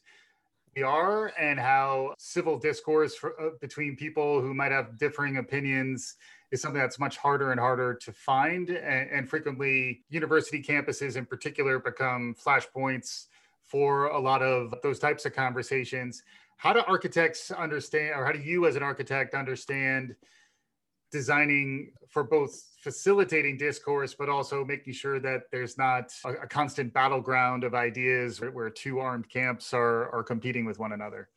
we 0.74 0.82
are 0.82 1.32
and 1.38 1.60
how 1.60 2.14
civil 2.18 2.58
discourse 2.58 3.14
for, 3.14 3.38
uh, 3.40 3.50
between 3.60 3.94
people 3.94 4.40
who 4.40 4.54
might 4.54 4.72
have 4.72 4.96
differing 4.96 5.36
opinions 5.36 6.16
is 6.50 6.62
something 6.62 6.80
that's 6.80 6.98
much 6.98 7.18
harder 7.18 7.50
and 7.50 7.60
harder 7.60 7.94
to 7.94 8.12
find. 8.12 8.70
And, 8.70 9.10
and 9.10 9.28
frequently, 9.28 10.00
university 10.08 10.62
campuses 10.62 11.16
in 11.16 11.26
particular 11.26 11.78
become 11.78 12.34
flashpoints 12.42 13.26
for 13.66 14.06
a 14.06 14.18
lot 14.18 14.42
of 14.42 14.74
those 14.82 14.98
types 14.98 15.26
of 15.26 15.34
conversations 15.34 16.22
how 16.60 16.74
do 16.74 16.80
architects 16.86 17.50
understand 17.50 18.12
or 18.14 18.26
how 18.26 18.32
do 18.32 18.38
you 18.38 18.66
as 18.66 18.76
an 18.76 18.82
architect 18.82 19.34
understand 19.34 20.14
designing 21.10 21.90
for 22.10 22.22
both 22.22 22.52
facilitating 22.78 23.56
discourse 23.56 24.14
but 24.14 24.28
also 24.28 24.62
making 24.62 24.92
sure 24.92 25.18
that 25.18 25.44
there's 25.50 25.78
not 25.78 26.12
a, 26.26 26.32
a 26.32 26.46
constant 26.46 26.92
battleground 26.92 27.64
of 27.64 27.74
ideas 27.74 28.40
where, 28.42 28.50
where 28.50 28.68
two 28.68 29.00
armed 29.00 29.28
camps 29.30 29.72
are 29.72 30.10
are 30.14 30.22
competing 30.22 30.66
with 30.66 30.78
one 30.78 30.92
another 30.92 31.28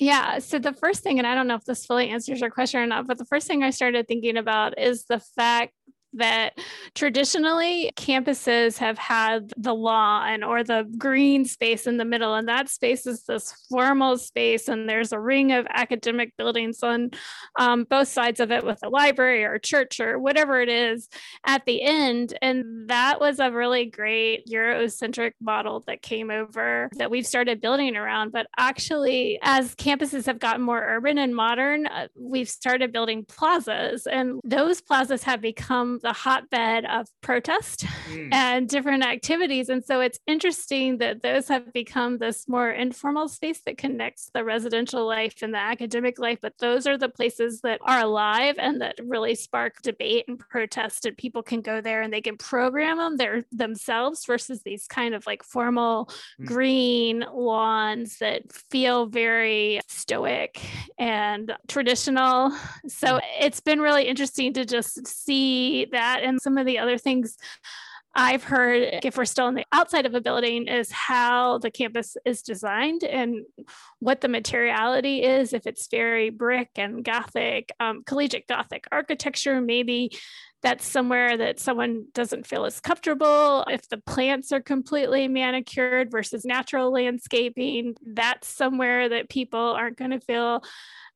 yeah. 0.00 0.38
So 0.38 0.58
the 0.58 0.72
first 0.72 1.02
thing, 1.02 1.18
and 1.18 1.26
I 1.26 1.34
don't 1.34 1.48
know 1.48 1.54
if 1.54 1.64
this 1.64 1.86
fully 1.86 2.08
answers 2.10 2.40
your 2.40 2.50
question 2.50 2.80
or 2.80 2.86
not, 2.86 3.06
but 3.06 3.18
the 3.18 3.24
first 3.24 3.46
thing 3.46 3.62
I 3.62 3.70
started 3.70 4.06
thinking 4.06 4.36
about 4.36 4.78
is 4.78 5.04
the 5.04 5.18
fact 5.18 5.72
that 6.18 6.58
traditionally 6.94 7.90
campuses 7.96 8.78
have 8.78 8.98
had 8.98 9.52
the 9.56 9.74
lawn 9.74 10.42
or 10.42 10.62
the 10.62 10.86
green 10.98 11.44
space 11.44 11.86
in 11.86 11.96
the 11.96 12.04
middle 12.04 12.34
and 12.34 12.48
that 12.48 12.68
space 12.68 13.06
is 13.06 13.24
this 13.24 13.52
formal 13.68 14.18
space 14.18 14.68
and 14.68 14.88
there's 14.88 15.12
a 15.12 15.18
ring 15.18 15.52
of 15.52 15.66
academic 15.70 16.36
buildings 16.36 16.82
on 16.82 17.10
um, 17.58 17.84
both 17.84 18.08
sides 18.08 18.40
of 18.40 18.50
it 18.50 18.64
with 18.64 18.78
a 18.82 18.88
library 18.88 19.44
or 19.44 19.54
a 19.54 19.60
church 19.60 20.00
or 20.00 20.18
whatever 20.18 20.60
it 20.60 20.68
is 20.68 21.08
at 21.46 21.64
the 21.64 21.82
end 21.82 22.36
and 22.42 22.88
that 22.88 23.20
was 23.20 23.38
a 23.38 23.50
really 23.50 23.86
great 23.86 24.46
eurocentric 24.46 25.32
model 25.40 25.80
that 25.86 26.02
came 26.02 26.30
over 26.30 26.88
that 26.96 27.10
we've 27.10 27.26
started 27.26 27.60
building 27.60 27.96
around. 27.96 28.32
But 28.32 28.46
actually 28.56 29.38
as 29.42 29.74
campuses 29.74 30.26
have 30.26 30.38
gotten 30.38 30.62
more 30.62 30.82
urban 30.82 31.18
and 31.18 31.34
modern 31.34 31.86
uh, 31.86 32.08
we've 32.16 32.48
started 32.48 32.92
building 32.92 33.24
plazas 33.24 34.06
and 34.06 34.40
those 34.44 34.80
plazas 34.80 35.22
have 35.22 35.40
become 35.40 36.00
the 36.08 36.14
hotbed 36.14 36.86
of 36.86 37.06
protest 37.20 37.84
mm. 38.10 38.32
and 38.32 38.66
different 38.66 39.04
activities. 39.04 39.68
And 39.68 39.84
so 39.84 40.00
it's 40.00 40.18
interesting 40.26 40.96
that 40.98 41.20
those 41.20 41.48
have 41.48 41.70
become 41.74 42.16
this 42.16 42.48
more 42.48 42.70
informal 42.70 43.28
space 43.28 43.60
that 43.66 43.76
connects 43.76 44.30
the 44.32 44.42
residential 44.42 45.06
life 45.06 45.42
and 45.42 45.52
the 45.52 45.58
academic 45.58 46.18
life. 46.18 46.38
But 46.40 46.54
those 46.60 46.86
are 46.86 46.96
the 46.96 47.10
places 47.10 47.60
that 47.60 47.80
are 47.82 48.00
alive 48.00 48.54
and 48.58 48.80
that 48.80 48.96
really 49.04 49.34
spark 49.34 49.82
debate 49.82 50.24
and 50.28 50.38
protest. 50.38 51.04
And 51.04 51.14
people 51.14 51.42
can 51.42 51.60
go 51.60 51.82
there 51.82 52.00
and 52.00 52.10
they 52.10 52.22
can 52.22 52.38
program 52.38 52.96
them 52.96 53.18
there 53.18 53.44
themselves 53.52 54.24
versus 54.24 54.62
these 54.62 54.86
kind 54.86 55.14
of 55.14 55.26
like 55.26 55.42
formal 55.42 56.08
mm. 56.40 56.46
green 56.46 57.22
lawns 57.34 58.16
that 58.20 58.50
feel 58.70 59.04
very 59.04 59.82
stoic 59.88 60.58
and 60.98 61.54
traditional. 61.66 62.50
So 62.86 63.18
mm. 63.18 63.20
it's 63.40 63.60
been 63.60 63.82
really 63.82 64.04
interesting 64.04 64.54
to 64.54 64.64
just 64.64 65.06
see 65.06 65.87
that 65.92 66.20
and 66.22 66.40
some 66.40 66.58
of 66.58 66.66
the 66.66 66.78
other 66.78 66.98
things 66.98 67.36
I've 68.14 68.42
heard, 68.42 69.00
if 69.04 69.16
we're 69.16 69.26
still 69.26 69.46
on 69.46 69.54
the 69.54 69.66
outside 69.70 70.06
of 70.06 70.14
a 70.14 70.20
building, 70.20 70.66
is 70.66 70.90
how 70.90 71.58
the 71.58 71.70
campus 71.70 72.16
is 72.24 72.42
designed 72.42 73.04
and 73.04 73.44
what 74.00 74.22
the 74.22 74.28
materiality 74.28 75.22
is. 75.22 75.52
If 75.52 75.66
it's 75.66 75.86
very 75.88 76.30
brick 76.30 76.70
and 76.76 77.04
Gothic, 77.04 77.70
um, 77.78 78.02
collegiate 78.04 78.48
Gothic 78.48 78.86
architecture, 78.90 79.60
maybe 79.60 80.10
that's 80.62 80.84
somewhere 80.84 81.36
that 81.36 81.60
someone 81.60 82.06
doesn't 82.12 82.46
feel 82.46 82.64
as 82.64 82.80
comfortable. 82.80 83.64
If 83.68 83.88
the 83.88 83.98
plants 83.98 84.50
are 84.50 84.60
completely 84.60 85.28
manicured 85.28 86.10
versus 86.10 86.44
natural 86.44 86.90
landscaping, 86.90 87.94
that's 88.04 88.48
somewhere 88.48 89.08
that 89.10 89.28
people 89.28 89.60
aren't 89.60 89.96
going 89.96 90.10
to 90.10 90.20
feel 90.20 90.64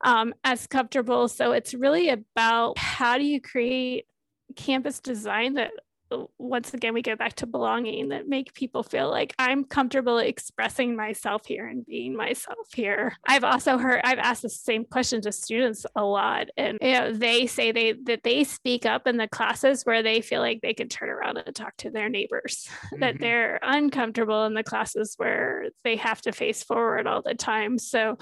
um, 0.04 0.34
as 0.44 0.68
comfortable. 0.68 1.26
So 1.26 1.50
it's 1.50 1.74
really 1.74 2.10
about 2.10 2.78
how 2.78 3.18
do 3.18 3.24
you 3.24 3.40
create 3.40 4.06
campus 4.52 5.00
design 5.00 5.54
that 5.54 5.72
uh, 6.12 6.24
once 6.38 6.74
again 6.74 6.94
we 6.94 7.02
go 7.02 7.16
back 7.16 7.34
to 7.34 7.46
belonging 7.46 8.08
that 8.08 8.28
make 8.28 8.52
people 8.54 8.82
feel 8.82 9.08
like 9.10 9.34
i'm 9.38 9.64
comfortable 9.64 10.18
expressing 10.18 10.94
myself 10.94 11.46
here 11.46 11.66
and 11.66 11.86
being 11.86 12.14
myself 12.16 12.68
here 12.74 13.16
i've 13.28 13.44
also 13.44 13.78
heard 13.78 14.00
i've 14.04 14.18
asked 14.18 14.42
the 14.42 14.50
same 14.50 14.84
question 14.84 15.20
to 15.20 15.32
students 15.32 15.86
a 15.96 16.04
lot 16.04 16.48
and 16.56 16.78
you 16.80 16.92
know 16.92 17.12
they 17.12 17.46
say 17.46 17.72
they 17.72 17.92
that 18.04 18.22
they 18.24 18.44
speak 18.44 18.84
up 18.84 19.06
in 19.06 19.16
the 19.16 19.28
classes 19.28 19.84
where 19.84 20.02
they 20.02 20.20
feel 20.20 20.40
like 20.40 20.60
they 20.60 20.74
can 20.74 20.88
turn 20.88 21.08
around 21.08 21.38
and 21.38 21.54
talk 21.54 21.74
to 21.76 21.90
their 21.90 22.08
neighbors 22.08 22.68
mm-hmm. 22.86 23.00
that 23.00 23.18
they're 23.18 23.58
uncomfortable 23.62 24.44
in 24.44 24.54
the 24.54 24.64
classes 24.64 25.14
where 25.16 25.66
they 25.84 25.96
have 25.96 26.20
to 26.20 26.32
face 26.32 26.62
forward 26.62 27.06
all 27.06 27.22
the 27.22 27.34
time 27.34 27.78
so 27.78 28.18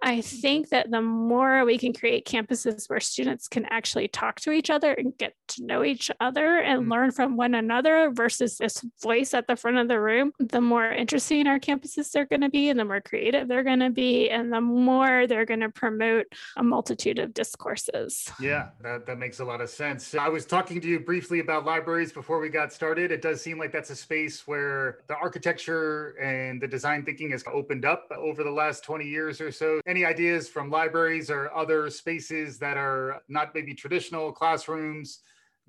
I 0.00 0.20
think 0.20 0.70
that 0.70 0.90
the 0.90 1.02
more 1.02 1.64
we 1.64 1.78
can 1.78 1.92
create 1.92 2.26
campuses 2.26 2.88
where 2.88 3.00
students 3.00 3.46
can 3.48 3.66
actually 3.66 4.08
talk 4.08 4.40
to 4.40 4.50
each 4.50 4.70
other 4.70 4.92
and 4.92 5.16
get 5.16 5.34
to 5.48 5.64
know 5.64 5.84
each 5.84 6.10
other 6.18 6.58
and 6.58 6.82
mm-hmm. 6.82 6.92
learn 6.92 7.10
from 7.12 7.36
one 7.36 7.54
another 7.54 8.10
versus 8.10 8.56
this 8.56 8.84
voice 9.02 9.34
at 9.34 9.46
the 9.46 9.56
front 9.56 9.76
of 9.76 9.88
the 9.88 10.00
room, 10.00 10.32
the 10.38 10.60
more 10.60 10.90
interesting 10.90 11.46
our 11.46 11.60
campuses 11.60 12.16
are 12.16 12.24
going 12.24 12.40
to 12.40 12.48
be 12.48 12.70
and 12.70 12.80
the 12.80 12.84
more 12.84 13.00
creative 13.00 13.48
they're 13.48 13.62
going 13.62 13.80
to 13.80 13.90
be 13.90 14.30
and 14.30 14.52
the 14.52 14.60
more 14.60 15.26
they're 15.26 15.44
going 15.44 15.60
to 15.60 15.68
promote 15.68 16.26
a 16.56 16.62
multitude 16.62 17.18
of 17.18 17.34
discourses. 17.34 18.30
Yeah, 18.40 18.68
that, 18.82 19.06
that 19.06 19.18
makes 19.18 19.40
a 19.40 19.44
lot 19.44 19.60
of 19.60 19.70
sense. 19.70 20.14
I 20.14 20.28
was 20.28 20.46
talking 20.46 20.80
to 20.80 20.88
you 20.88 21.00
briefly 21.00 21.40
about 21.40 21.64
libraries 21.64 22.12
before 22.12 22.40
we 22.40 22.48
got 22.48 22.72
started. 22.72 23.12
It 23.12 23.22
does 23.22 23.42
seem 23.42 23.58
like 23.58 23.72
that's 23.72 23.90
a 23.90 23.96
space 23.96 24.46
where 24.46 24.98
the 25.06 25.16
architecture 25.16 26.16
and 26.20 26.60
the 26.60 26.68
design 26.68 27.04
thinking 27.04 27.30
has 27.30 27.44
opened 27.52 27.84
up 27.84 28.10
over 28.16 28.42
the 28.42 28.50
last 28.50 28.82
20 28.84 29.06
years 29.06 29.40
or 29.40 29.52
so 29.52 29.80
any 29.86 30.04
ideas 30.04 30.48
from 30.48 30.70
libraries 30.70 31.30
or 31.30 31.54
other 31.54 31.90
spaces 31.90 32.58
that 32.58 32.76
are 32.76 33.22
not 33.28 33.54
maybe 33.54 33.74
traditional 33.74 34.32
classrooms 34.32 35.20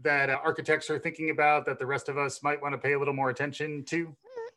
that 0.02 0.30
uh, 0.30 0.38
architects 0.43 0.89
are 0.89 0.99
thinking 0.99 1.30
about 1.30 1.65
that 1.65 1.80
the 1.80 1.86
rest 1.86 2.10
of 2.10 2.17
us 2.17 2.43
might 2.43 2.62
want 2.62 2.73
to 2.73 2.78
pay 2.78 2.93
a 2.93 2.99
little 2.99 3.13
more 3.13 3.30
attention 3.30 3.84
to? 3.86 4.15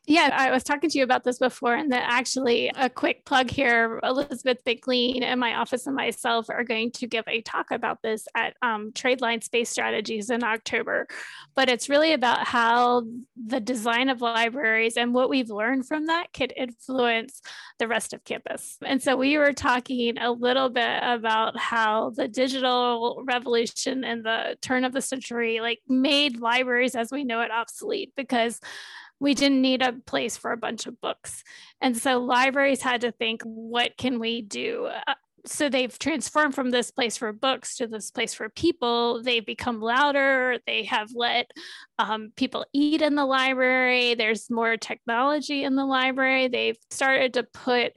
Yeah, 0.09 0.31
I 0.33 0.53
was 0.53 0.62
talking 0.62 0.88
to 0.88 0.99
you 0.99 1.03
about 1.03 1.25
this 1.25 1.40
before, 1.40 1.75
and 1.75 1.90
that 1.90 2.05
actually 2.07 2.71
a 2.77 2.88
quick 2.88 3.25
plug 3.25 3.51
here 3.51 3.99
Elizabeth 4.05 4.59
McLean 4.64 5.25
and 5.25 5.40
my 5.40 5.57
office 5.57 5.88
and 5.88 5.97
myself 5.97 6.49
are 6.49 6.62
going 6.62 6.92
to 6.92 7.09
give 7.09 7.25
a 7.27 7.40
talk 7.42 7.73
about 7.73 8.03
this 8.03 8.29
at 8.37 8.55
um, 8.62 8.92
Tradeline 8.95 9.42
Space 9.42 9.69
Strategies 9.69 10.31
in 10.31 10.45
October. 10.45 11.09
But 11.57 11.69
it's 11.69 11.88
really 11.88 12.12
about 12.12 12.47
how 12.47 13.03
the 13.37 13.59
design 13.59 14.09
of 14.09 14.21
libraries 14.21 14.97
and 14.97 15.12
what 15.12 15.29
we've 15.29 15.51
learned 15.51 15.88
from 15.88 16.07
that 16.07 16.33
could 16.33 16.53
influence 16.57 17.42
the 17.81 17.88
rest 17.88 18.12
of 18.12 18.23
campus. 18.23 18.77
And 18.85 19.03
so 19.03 19.16
we 19.16 19.37
were 19.38 19.53
talking 19.53 20.19
a 20.19 20.31
little 20.31 20.69
bit 20.69 21.01
about 21.03 21.59
how 21.59 22.11
the 22.11 22.29
digital 22.29 23.25
revolution 23.27 24.05
and 24.05 24.25
the 24.25 24.57
turn 24.62 24.85
of 24.85 24.92
the 24.92 25.03
century 25.03 25.59
like 25.61 25.81
made 25.88 26.38
libraries 26.38 26.95
as 26.95 27.11
we 27.11 27.25
know 27.25 27.40
it 27.40 27.51
obsolete 27.51 28.12
because 28.16 28.61
we 29.20 29.35
didn't 29.35 29.62
need 29.62 29.83
a 29.83 29.92
place 29.92 30.37
for 30.37 30.52
a 30.52 30.57
bunch 30.57 30.87
of 30.87 31.00
books. 31.00 31.42
And 31.81 31.96
so 31.96 32.18
libraries 32.20 32.83
had 32.83 33.00
to 33.02 33.12
think, 33.12 33.42
what 33.42 33.96
can 33.96 34.18
we 34.18 34.42
do? 34.42 34.90
Uh, 35.07 35.14
so 35.46 35.68
they've 35.68 35.96
transformed 35.98 36.55
from 36.55 36.70
this 36.70 36.90
place 36.90 37.16
for 37.16 37.33
books 37.33 37.76
to 37.76 37.87
this 37.87 38.11
place 38.11 38.35
for 38.35 38.48
people. 38.48 39.22
They've 39.22 39.46
become 39.46 39.81
louder. 39.81 40.59
They 40.66 40.85
have 40.85 41.11
let 41.14 41.50
um, 41.99 42.33
people 42.37 42.67
eat 42.73 43.03
in 43.03 43.15
the 43.15 43.25
library. 43.25 44.15
There's 44.15 44.51
more 44.51 44.77
technology 44.77 45.65
in 45.65 45.77
the 45.77 45.85
library. 45.85 46.49
They've 46.49 46.79
started 46.91 47.35
to 47.35 47.43
put 47.43 47.93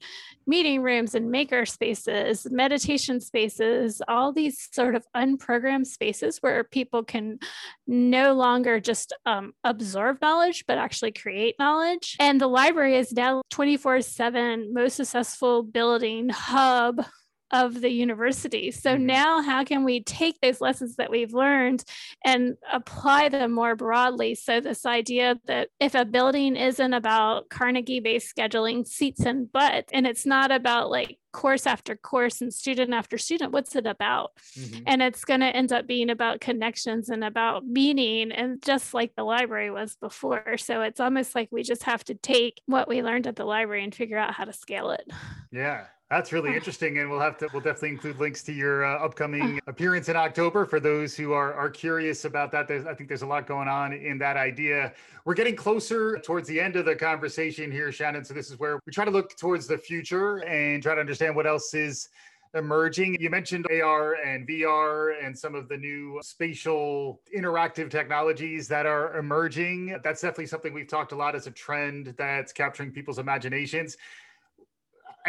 meeting 0.48 0.82
rooms 0.82 1.14
and 1.14 1.30
maker 1.30 1.66
spaces, 1.66 2.48
meditation 2.50 3.20
spaces, 3.20 4.02
all 4.08 4.34
these 4.34 4.68
sort 4.72 4.96
of 4.96 5.06
unprogrammed 5.16 5.86
spaces 5.86 6.40
where 6.40 6.64
people 6.64 7.04
can 7.04 7.40
no 7.86 8.34
longer 8.34 8.80
just 8.80 9.14
um, 9.26 9.54
absorb 9.64 10.22
knowledge, 10.22 10.64
but 10.68 10.78
actually 10.78 11.12
create 11.12 11.56
knowledge. 11.60 12.16
And 12.20 12.42
the 12.42 12.48
library 12.48 12.96
is 12.96 13.12
now 13.12 13.42
24 13.52 14.02
7 14.02 14.74
most 14.74 14.96
successful 14.96 15.62
building 15.62 16.30
hub 16.30 17.06
of 17.52 17.82
the 17.82 17.90
university. 17.90 18.72
So 18.72 18.96
mm-hmm. 18.96 19.06
now, 19.06 19.42
how 19.42 19.64
can 19.64 19.84
we 19.84 20.04
take 20.04 20.40
those 20.42 20.62
lessons 20.62 20.96
that 20.98 21.10
we've 21.10 21.34
learned 21.34 21.84
and 22.24 22.58
apply 22.72 23.30
them 23.30 23.52
more 23.52 23.76
broadly? 23.76 24.36
So, 24.36 24.60
this 24.60 24.86
idea 24.86 25.40
that 25.46 25.70
if 25.80 25.96
a 25.96 26.06
building 26.06 26.56
isn't 26.56 26.94
about 26.94 27.50
Carnegie 27.50 28.00
based 28.00 28.36
scheduling 28.36 28.88
seats 28.88 29.22
and 29.22 29.52
butts, 29.52 29.92
and 29.94 30.06
it's 30.06 30.26
not 30.26 30.52
about 30.52 30.90
like 30.90 31.18
course 31.32 31.68
after 31.68 31.96
course 31.96 32.42
and 32.42 32.54
student 32.54 32.94
after 32.94 33.18
student, 33.18 33.52
what's 33.52 33.76
it 33.76 33.86
about? 33.86 34.32
Mm-hmm. 34.58 34.84
And 34.88 35.02
it's 35.02 35.26
going 35.26 35.42
to 35.42 35.46
end 35.48 35.72
up 35.72 35.88
being 35.88 36.10
about 36.10 36.42
connections 36.42 37.10
and 37.10 37.24
about 37.24 37.66
meaning, 37.66 38.32
and 38.32 38.62
just 38.64 38.94
like 38.94 39.14
the 39.16 39.24
library 39.24 39.72
was 39.72 39.96
before. 39.96 40.58
So, 40.58 40.82
it's 40.82 41.00
almost 41.00 41.34
like 41.36 41.50
we 41.52 41.64
just 41.64 41.84
have 41.84 42.04
to 42.06 42.16
take 42.16 42.62
what 42.66 42.88
we 42.88 43.02
learned 43.02 43.28
at 43.28 43.36
the 43.36 43.46
library 43.46 43.84
and 43.84 43.94
figure 43.94 44.18
out 44.18 44.34
how 44.34 44.46
to 44.46 44.54
scale 44.54 44.92
it. 44.92 45.10
Yeah. 45.52 45.86
That's 46.10 46.34
really 46.34 46.56
interesting, 46.56 46.98
and 46.98 47.10
we'll 47.10 47.20
have 47.20 47.38
to 47.38 47.50
we'll 47.54 47.62
definitely 47.62 47.90
include 47.90 48.20
links 48.20 48.42
to 48.44 48.54
your 48.54 48.84
uh, 48.84 49.04
upcoming 49.04 49.60
appearance 49.68 50.10
in 50.10 50.16
October 50.16 50.66
for 50.66 50.80
those 50.80 51.16
who 51.16 51.34
are 51.34 51.54
are 51.54 51.70
curious 51.70 52.26
about 52.26 52.52
that. 52.52 52.68
There's, 52.68 52.86
I 52.86 52.94
think 52.94 53.10
there's 53.10 53.22
a 53.22 53.28
lot 53.28 53.46
going 53.48 53.68
on 53.68 53.94
in 53.94 54.18
that 54.20 54.38
idea. 54.38 54.94
We're 55.26 55.36
getting 55.36 55.56
closer 55.56 56.18
towards 56.18 56.48
the 56.48 56.60
end 56.60 56.76
of 56.76 56.86
the 56.86 56.96
conversation 56.96 57.72
here, 57.72 57.92
Shannon. 57.92 58.26
So 58.26 58.34
this 58.34 58.50
is 58.50 58.60
where 58.60 58.80
we 58.86 58.92
try 58.92 59.06
to 59.06 59.12
look 59.12 59.38
towards 59.38 59.68
the 59.68 59.78
future 59.78 60.38
and 60.46 60.82
try 60.82 60.96
to 60.96 61.02
understand 61.02 61.36
what 61.36 61.46
else 61.46 61.74
is 61.74 62.10
emerging. 62.56 63.16
You 63.20 63.30
mentioned 63.30 63.68
AR 63.72 64.14
and 64.16 64.48
VR 64.48 65.24
and 65.24 65.38
some 65.38 65.54
of 65.54 65.70
the 65.70 65.78
new 65.78 66.20
spatial 66.24 67.22
interactive 67.36 67.92
technologies 67.92 68.68
that 68.70 68.88
are 68.88 69.16
emerging. 69.18 70.00
That's 70.04 70.22
definitely 70.22 70.48
something 70.48 70.74
we've 70.74 70.88
talked 70.88 71.12
a 71.12 71.16
lot 71.16 71.36
as 71.36 71.46
a 71.46 71.52
trend 71.52 72.16
that's 72.18 72.52
capturing 72.52 72.92
people's 72.92 73.20
imaginations 73.20 73.98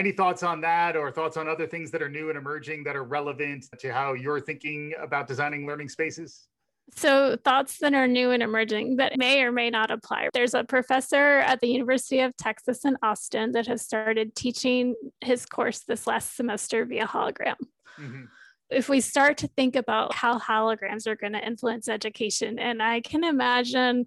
any 0.01 0.13
thoughts 0.13 0.43
on 0.43 0.63
that 0.63 0.97
or 0.97 1.13
thoughts 1.13 1.37
on 1.37 1.47
other 1.47 1.67
things 1.67 1.91
that 1.91 2.01
are 2.01 2.09
new 2.09 2.31
and 2.31 2.39
emerging 2.39 2.83
that 2.85 2.97
are 2.97 3.05
relevant 3.05 3.67
to 3.79 3.93
how 3.93 4.15
you're 4.15 4.41
thinking 4.41 4.95
about 5.01 5.29
designing 5.29 5.67
learning 5.67 5.91
spaces? 5.91 6.49
So, 6.97 7.37
thoughts 7.45 7.79
that 7.79 7.95
are 7.95 8.09
new 8.09 8.31
and 8.31 8.43
emerging 8.43 8.97
that 8.97 9.17
may 9.17 9.43
or 9.43 9.53
may 9.53 9.71
not 9.71 9.91
apply. 9.91 10.31
There's 10.33 10.55
a 10.55 10.65
professor 10.65 11.39
at 11.39 11.61
the 11.61 11.69
University 11.69 12.21
of 12.21 12.37
Texas 12.37 12.85
in 12.85 12.97
Austin 13.03 13.53
that 13.53 13.67
has 13.67 13.83
started 13.83 14.35
teaching 14.35 14.97
his 15.21 15.47
course 15.47 15.81
this 15.81 16.07
last 16.07 16.35
semester 16.35 16.85
via 16.87 17.07
hologram. 17.07 17.57
Mm-hmm. 17.99 18.25
If 18.71 18.89
we 18.89 19.01
start 19.01 19.37
to 19.39 19.49
think 19.49 19.77
about 19.77 20.15
how 20.15 20.39
holograms 20.39 21.07
are 21.07 21.15
going 21.15 21.35
to 21.35 21.47
influence 21.47 21.89
education, 21.89 22.59
and 22.59 22.83
I 22.83 23.03
can 23.03 23.23
imagine 23.23 24.07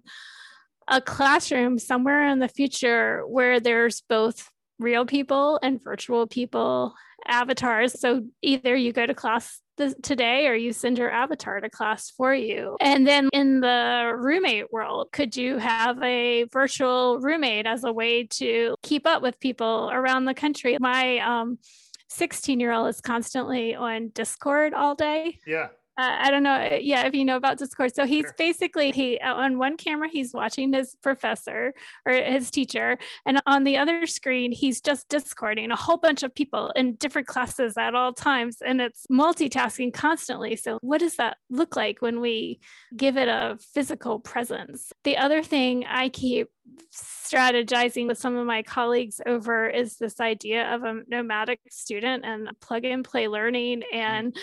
a 0.88 1.00
classroom 1.00 1.78
somewhere 1.78 2.26
in 2.28 2.40
the 2.40 2.48
future 2.48 3.22
where 3.26 3.60
there's 3.60 4.02
both 4.08 4.50
real 4.78 5.06
people 5.06 5.58
and 5.62 5.82
virtual 5.82 6.26
people 6.26 6.94
avatars. 7.26 7.98
So 8.00 8.22
either 8.42 8.74
you 8.74 8.92
go 8.92 9.06
to 9.06 9.14
class 9.14 9.60
today 10.02 10.46
or 10.46 10.54
you 10.54 10.72
send 10.72 10.98
your 10.98 11.10
avatar 11.10 11.60
to 11.60 11.68
class 11.68 12.10
for 12.10 12.34
you. 12.34 12.76
And 12.80 13.06
then 13.06 13.28
in 13.32 13.60
the 13.60 14.12
roommate 14.16 14.72
world, 14.72 15.08
could 15.12 15.36
you 15.36 15.58
have 15.58 16.00
a 16.02 16.44
virtual 16.52 17.18
roommate 17.20 17.66
as 17.66 17.84
a 17.84 17.92
way 17.92 18.26
to 18.32 18.76
keep 18.82 19.06
up 19.06 19.22
with 19.22 19.40
people 19.40 19.90
around 19.92 20.26
the 20.26 20.34
country? 20.34 20.76
My 20.80 21.18
um 21.18 21.58
16 22.10 22.60
year 22.60 22.70
old 22.70 22.88
is 22.88 23.00
constantly 23.00 23.74
on 23.74 24.08
Discord 24.08 24.74
all 24.74 24.94
day. 24.94 25.38
Yeah 25.46 25.68
uh, 25.96 26.16
I 26.20 26.30
don't 26.32 26.42
know. 26.42 26.54
Uh, 26.54 26.78
yeah, 26.80 27.06
if 27.06 27.14
you 27.14 27.24
know 27.24 27.36
about 27.36 27.58
Discord. 27.58 27.94
So 27.94 28.04
he's 28.04 28.24
sure. 28.24 28.34
basically 28.36 28.90
he 28.90 29.20
on 29.20 29.58
one 29.58 29.76
camera 29.76 30.08
he's 30.08 30.32
watching 30.34 30.72
his 30.72 30.96
professor 31.02 31.72
or 32.04 32.12
his 32.12 32.50
teacher, 32.50 32.98
and 33.24 33.40
on 33.46 33.62
the 33.62 33.76
other 33.76 34.06
screen 34.06 34.50
he's 34.50 34.80
just 34.80 35.08
discording 35.08 35.70
a 35.70 35.76
whole 35.76 35.96
bunch 35.96 36.24
of 36.24 36.34
people 36.34 36.70
in 36.74 36.96
different 36.96 37.28
classes 37.28 37.76
at 37.76 37.94
all 37.94 38.12
times, 38.12 38.58
and 38.60 38.80
it's 38.80 39.06
multitasking 39.06 39.94
constantly. 39.94 40.56
So 40.56 40.78
what 40.80 40.98
does 40.98 41.16
that 41.16 41.36
look 41.48 41.76
like 41.76 42.02
when 42.02 42.20
we 42.20 42.58
give 42.96 43.16
it 43.16 43.28
a 43.28 43.56
physical 43.72 44.18
presence? 44.18 44.92
The 45.04 45.16
other 45.16 45.44
thing 45.44 45.84
I 45.84 46.08
keep 46.08 46.48
strategizing 46.92 48.08
with 48.08 48.18
some 48.18 48.36
of 48.36 48.46
my 48.46 48.62
colleagues 48.62 49.20
over 49.26 49.68
is 49.68 49.96
this 49.96 50.18
idea 50.18 50.74
of 50.74 50.82
a 50.82 51.02
nomadic 51.06 51.60
student 51.70 52.24
and 52.24 52.48
plug 52.60 52.84
and 52.84 53.04
play 53.04 53.28
learning 53.28 53.84
and. 53.92 54.32
Mm-hmm 54.32 54.40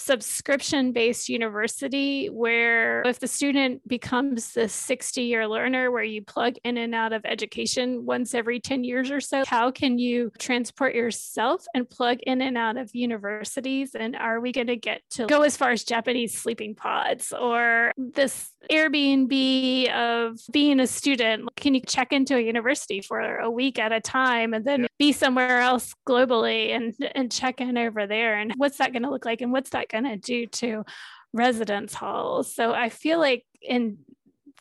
subscription 0.00 0.92
based 0.92 1.28
university 1.28 2.28
where 2.28 3.02
if 3.02 3.20
the 3.20 3.28
student 3.28 3.86
becomes 3.86 4.52
the 4.52 4.68
60 4.68 5.22
year 5.22 5.46
learner 5.46 5.90
where 5.90 6.02
you 6.02 6.22
plug 6.22 6.54
in 6.64 6.78
and 6.78 6.94
out 6.94 7.12
of 7.12 7.22
education 7.24 8.06
once 8.06 8.34
every 8.34 8.60
10 8.60 8.82
years 8.82 9.10
or 9.10 9.20
so, 9.20 9.44
how 9.46 9.70
can 9.70 9.98
you 9.98 10.32
transport 10.38 10.94
yourself 10.94 11.64
and 11.74 11.88
plug 11.88 12.18
in 12.22 12.40
and 12.40 12.56
out 12.56 12.76
of 12.76 12.90
universities? 12.94 13.94
And 13.94 14.16
are 14.16 14.40
we 14.40 14.52
going 14.52 14.68
to 14.68 14.76
get 14.76 15.02
to 15.10 15.26
go 15.26 15.42
as 15.42 15.56
far 15.56 15.70
as 15.70 15.84
Japanese 15.84 16.36
sleeping 16.36 16.74
pods 16.74 17.32
or 17.32 17.92
this 17.98 18.50
Airbnb 18.70 19.92
of 19.92 20.38
being 20.52 20.80
a 20.80 20.86
student? 20.86 21.48
Can 21.56 21.74
you 21.74 21.80
check 21.80 22.12
into 22.12 22.36
a 22.36 22.40
university 22.40 23.00
for 23.00 23.36
a 23.38 23.50
week 23.50 23.78
at 23.78 23.92
a 23.92 24.00
time 24.00 24.54
and 24.54 24.64
then 24.64 24.82
yeah. 24.82 24.88
be 24.98 25.12
somewhere 25.12 25.60
else 25.60 25.94
globally 26.08 26.74
and, 26.74 26.94
and 27.14 27.30
check 27.30 27.60
in 27.60 27.78
over 27.78 28.06
there? 28.06 28.36
And 28.38 28.52
what's 28.56 28.78
that 28.78 28.92
going 28.92 29.04
to 29.04 29.10
look 29.10 29.24
like? 29.24 29.40
And 29.40 29.52
what's 29.52 29.70
that 29.70 29.88
going 29.88 30.04
to 30.04 30.16
do 30.16 30.46
to 30.46 30.84
residence 31.32 31.94
halls. 31.94 32.54
So 32.54 32.72
I 32.72 32.88
feel 32.88 33.18
like 33.18 33.44
in 33.62 33.98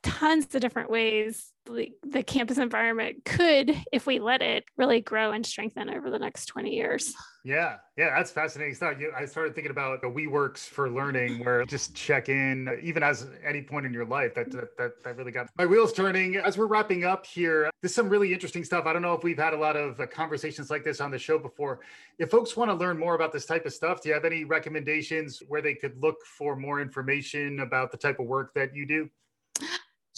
tons 0.04 0.54
of 0.56 0.62
different 0.62 0.90
ways 0.90 1.52
the, 1.74 1.92
the 2.04 2.24
campus 2.24 2.58
environment 2.58 3.24
could 3.26 3.76
if 3.92 4.06
we 4.06 4.20
let 4.20 4.42
it 4.42 4.66
really 4.78 5.02
grow 5.02 5.32
and 5.32 5.46
strengthen 5.46 5.90
over 5.90 6.10
the 6.10 6.20
next 6.20 6.48
20 6.48 6.74
years. 6.74 7.14
Yeah 7.44 7.78
yeah 7.96 8.16
that's 8.16 8.32
fascinating 8.32 8.76
stuff. 8.76 8.96
I 9.18 9.26
started 9.26 9.56
thinking 9.56 9.72
about 9.72 10.02
the 10.02 10.08
WeWorks 10.08 10.68
for 10.68 10.90
learning 10.90 11.44
where 11.44 11.64
just 11.66 11.96
check 11.96 12.28
in 12.28 12.78
even 12.82 13.02
as 13.02 13.28
any 13.46 13.62
point 13.62 13.86
in 13.86 13.94
your 13.94 14.06
life 14.06 14.36
that, 14.36 14.52
that 14.52 14.78
that 14.78 15.04
that 15.04 15.16
really 15.16 15.32
got 15.32 15.50
my 15.58 15.66
wheels 15.66 15.94
turning. 15.94 16.36
As 16.36 16.58
we're 16.58 16.68
wrapping 16.68 17.06
up 17.06 17.26
here 17.26 17.70
there's 17.82 17.96
some 17.96 18.10
really 18.10 18.34
interesting 18.34 18.64
stuff. 18.64 18.86
I 18.86 18.94
don't 18.94 19.02
know 19.02 19.14
if 19.14 19.24
we've 19.24 19.38
had 19.38 19.54
a 19.54 19.58
lot 19.58 19.78
of 19.78 20.00
uh, 20.00 20.08
conversations 20.08 20.70
like 20.70 20.84
this 20.84 21.00
on 21.00 21.12
the 21.12 21.20
show 21.20 21.40
before. 21.40 21.80
If 22.18 22.30
folks 22.30 22.58
want 22.58 22.70
to 22.72 22.76
learn 22.76 22.98
more 22.98 23.16
about 23.16 23.32
this 23.32 23.46
type 23.46 23.66
of 23.66 23.74
stuff 23.74 24.02
do 24.02 24.10
you 24.10 24.16
have 24.16 24.26
any 24.26 24.44
recommendations 24.44 25.42
where 25.48 25.62
they 25.62 25.74
could 25.74 26.02
look 26.02 26.18
for 26.26 26.56
more 26.56 26.82
information 26.82 27.62
about 27.62 27.92
the 27.92 27.98
type 27.98 28.20
of 28.20 28.26
work 28.26 28.54
that 28.54 28.76
you 28.76 28.86
do 28.86 29.10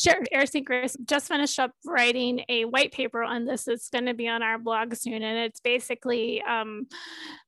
Sure. 0.01 0.15
Ayers 0.31 0.51
Saint 0.51 0.65
Gross 0.65 0.97
just 1.05 1.27
finished 1.27 1.59
up 1.59 1.73
writing 1.85 2.43
a 2.49 2.65
white 2.65 2.91
paper 2.91 3.21
on 3.21 3.45
this. 3.45 3.67
It's 3.67 3.89
going 3.89 4.07
to 4.07 4.15
be 4.15 4.27
on 4.27 4.41
our 4.41 4.57
blog 4.57 4.95
soon. 4.95 5.21
And 5.21 5.37
it's 5.37 5.59
basically 5.59 6.41
um, 6.41 6.87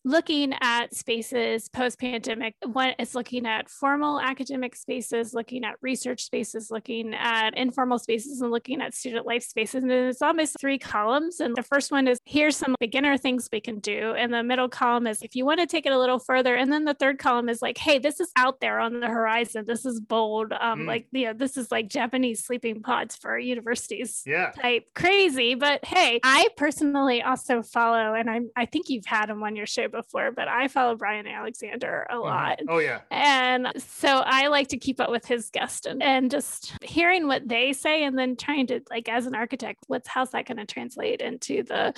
looking 0.06 0.54
at 0.62 0.94
spaces 0.94 1.68
post 1.70 2.00
pandemic. 2.00 2.54
One 2.63 2.94
is 3.00 3.16
looking 3.16 3.48
at 3.48 3.70
formal 3.70 4.20
academic 4.20 4.76
spaces, 4.76 5.34
looking 5.34 5.63
at 5.63 5.78
research 5.82 6.26
spaces, 6.26 6.70
looking 6.70 7.16
at 7.16 7.58
informal 7.58 7.98
spaces, 7.98 8.39
and 8.42 8.52
looking 8.52 8.82
at 8.82 8.94
student 8.94 9.26
life 9.26 9.44
spaces. 9.44 9.82
And 9.82 9.92
it's 9.92 10.22
almost 10.22 10.58
three 10.60 10.78
columns. 10.78 11.39
And 11.39 11.56
the 11.56 11.63
first 11.63 11.92
one 11.92 12.08
is 12.08 12.20
here's 12.24 12.56
some 12.56 12.76
beginner 12.80 13.18
things 13.18 13.50
we 13.52 13.62
can 13.62 13.80
do. 13.80 14.13
And 14.16 14.32
the 14.32 14.44
middle 14.44 14.70
column 14.70 15.08
is 15.08 15.24
if 15.24 15.36
you 15.36 15.44
want 15.44 15.60
to 15.60 15.66
take 15.66 15.88
it 15.88 15.92
a 15.92 16.00
little 16.00 16.20
further. 16.20 16.54
And 16.54 16.72
then 16.72 16.86
the 16.86 16.94
third 16.94 17.18
column 17.18 17.50
is 17.50 17.63
like, 17.63 17.80
hey, 17.80 17.98
this 17.98 18.20
is 18.20 18.32
out 18.36 18.60
there 18.60 18.80
on 18.80 19.00
the 19.00 19.08
horizon. 19.08 19.66
This 19.66 19.88
is 19.88 20.00
bold. 20.00 20.54
Um, 20.54 20.82
mm. 20.82 20.88
Like, 20.88 21.08
you 21.12 21.26
know, 21.26 21.34
this 21.34 21.58
is 21.58 21.72
like 21.72 21.89
Japanese 21.89 22.43
sleeping 22.44 22.82
pods 22.82 23.16
for 23.16 23.38
universities. 23.38 24.24
Yeah. 24.26 24.52
Type 24.52 24.86
crazy. 24.94 25.56
But 25.56 25.86
hey, 25.86 26.20
I 26.24 26.50
personally 26.58 27.22
also 27.22 27.62
follow, 27.62 28.14
and 28.14 28.30
I'm, 28.30 28.50
I 28.56 28.66
think 28.66 28.90
you've 28.90 29.06
had 29.06 29.30
him 29.30 29.42
on 29.44 29.56
your 29.56 29.66
show 29.66 29.88
before, 29.88 30.32
but 30.32 30.48
I 30.48 30.68
follow 30.68 30.96
Bryan 30.96 31.28
Alexander 31.28 32.06
a 32.10 32.16
mm-hmm. 32.16 32.24
lot. 32.24 32.60
Oh, 32.68 32.80
yeah. 32.80 33.02
And 33.12 33.72
so 33.78 34.24
I 34.26 34.48
like 34.48 34.68
to 34.70 34.78
keep 34.78 35.00
up 35.00 35.10
with 35.10 35.26
his 35.26 35.50
guests 35.50 35.86
and, 35.86 36.04
and 36.04 36.30
just 36.30 36.74
hearing 36.84 37.28
what 37.28 37.48
they 37.48 37.74
say 37.74 38.04
and 38.04 38.18
then 38.18 38.36
trying 38.36 38.68
to, 38.68 38.82
like, 38.90 39.10
as 39.10 39.26
an 39.26 39.36
architect, 39.36 39.84
what's 39.88 40.08
how's 40.08 40.32
that 40.32 40.46
going 40.46 40.58
to 40.58 40.66
translate 40.66 41.22
into 41.22 41.64
the 41.64 41.94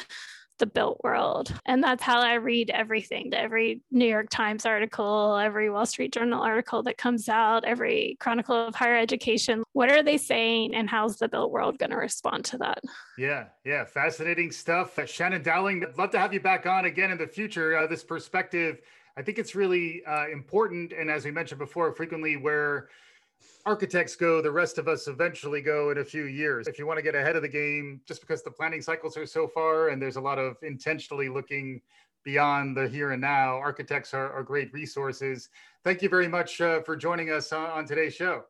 the 0.57 0.65
built 0.65 0.99
world. 1.03 1.53
And 1.65 1.83
that's 1.83 2.03
how 2.03 2.21
I 2.21 2.35
read 2.35 2.69
everything 2.69 3.33
every 3.33 3.81
New 3.91 4.07
York 4.07 4.27
Times 4.29 4.65
article, 4.65 5.35
every 5.37 5.69
Wall 5.69 5.85
Street 5.85 6.13
Journal 6.13 6.41
article 6.41 6.83
that 6.83 6.97
comes 6.97 7.29
out, 7.29 7.65
every 7.65 8.17
Chronicle 8.19 8.55
of 8.55 8.75
Higher 8.75 8.97
Education. 8.97 9.63
What 9.73 9.91
are 9.91 10.03
they 10.03 10.17
saying 10.17 10.75
and 10.75 10.89
how's 10.89 11.17
the 11.17 11.27
built 11.27 11.51
world 11.51 11.77
going 11.77 11.91
to 11.91 11.97
respond 11.97 12.45
to 12.45 12.57
that? 12.59 12.79
Yeah, 13.17 13.45
yeah, 13.63 13.85
fascinating 13.85 14.51
stuff. 14.51 14.97
Uh, 14.97 15.05
Shannon 15.05 15.43
Dowling, 15.43 15.83
love 15.97 16.11
to 16.11 16.19
have 16.19 16.33
you 16.33 16.39
back 16.39 16.65
on 16.65 16.85
again 16.85 17.11
in 17.11 17.17
the 17.17 17.27
future. 17.27 17.77
Uh, 17.77 17.87
this 17.87 18.03
perspective, 18.03 18.81
I 19.17 19.21
think 19.21 19.39
it's 19.39 19.55
really 19.55 20.03
uh, 20.05 20.27
important. 20.27 20.91
And 20.93 21.09
as 21.09 21.25
we 21.25 21.31
mentioned 21.31 21.59
before, 21.59 21.91
frequently 21.93 22.37
where 22.37 22.89
architects 23.65 24.15
go, 24.15 24.41
the 24.41 24.51
rest 24.51 24.77
of 24.77 24.87
us 24.87 25.07
eventually 25.07 25.61
go 25.61 25.89
in 25.89 25.97
a 25.97 26.05
few 26.05 26.25
years. 26.25 26.67
If 26.67 26.77
you 26.77 26.85
want 26.85 26.97
to 26.97 27.03
get 27.03 27.15
ahead 27.15 27.35
of 27.35 27.41
the 27.41 27.49
game, 27.49 28.01
just 28.05 28.21
because 28.21 28.43
the 28.43 28.51
planning 28.51 28.81
cycles 28.81 29.17
are 29.17 29.25
so 29.25 29.47
far 29.47 29.89
and 29.89 30.01
there's 30.01 30.17
a 30.17 30.21
lot 30.21 30.37
of 30.37 30.57
intentionally 30.61 31.29
looking 31.29 31.81
beyond 32.23 32.75
the 32.75 32.87
here 32.87 33.11
and 33.11 33.21
now, 33.21 33.55
architects 33.57 34.13
are, 34.13 34.31
are 34.31 34.43
great 34.43 34.73
resources. 34.73 35.49
Thank 35.83 36.01
you 36.01 36.09
very 36.09 36.27
much 36.27 36.59
uh, 36.59 36.81
for 36.81 36.95
joining 36.95 37.29
us 37.31 37.53
on, 37.53 37.69
on, 37.69 37.85
today's 37.85 38.15
show. 38.15 38.43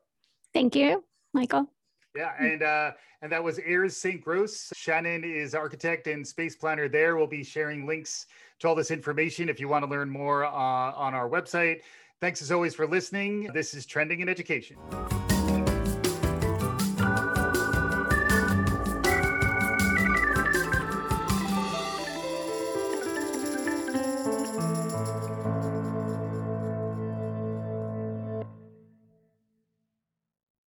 Thank 0.54 0.74
you, 0.74 1.04
Michael. 1.34 1.70
Yeah, 2.16 2.32
and 2.38 2.62
uh, 2.62 2.92
and 3.20 3.30
that 3.30 3.44
was 3.44 3.58
Ayers 3.58 3.94
Saint 3.94 4.24
Gross. 4.24 4.72
Shannon 4.74 5.22
is 5.22 5.54
architect 5.54 6.06
and 6.06 6.26
space 6.26 6.56
planner 6.56 6.88
there. 6.88 7.18
We'll 7.18 7.26
be 7.26 7.44
sharing 7.44 7.86
links 7.86 8.26
to 8.60 8.68
all 8.68 8.74
this 8.74 8.90
information 8.90 9.50
if 9.50 9.60
you 9.60 9.68
want 9.68 9.84
to 9.84 9.90
learn 9.90 10.08
more 10.08 10.46
uh, 10.46 10.50
on 10.50 11.12
our 11.12 11.28
website. 11.28 11.80
Thanks 12.18 12.40
as 12.40 12.50
always 12.50 12.74
for 12.74 12.86
listening. 12.86 13.50
This 13.52 13.74
is 13.74 13.84
Trending 13.84 14.20
in 14.20 14.28
Education. 14.28 14.78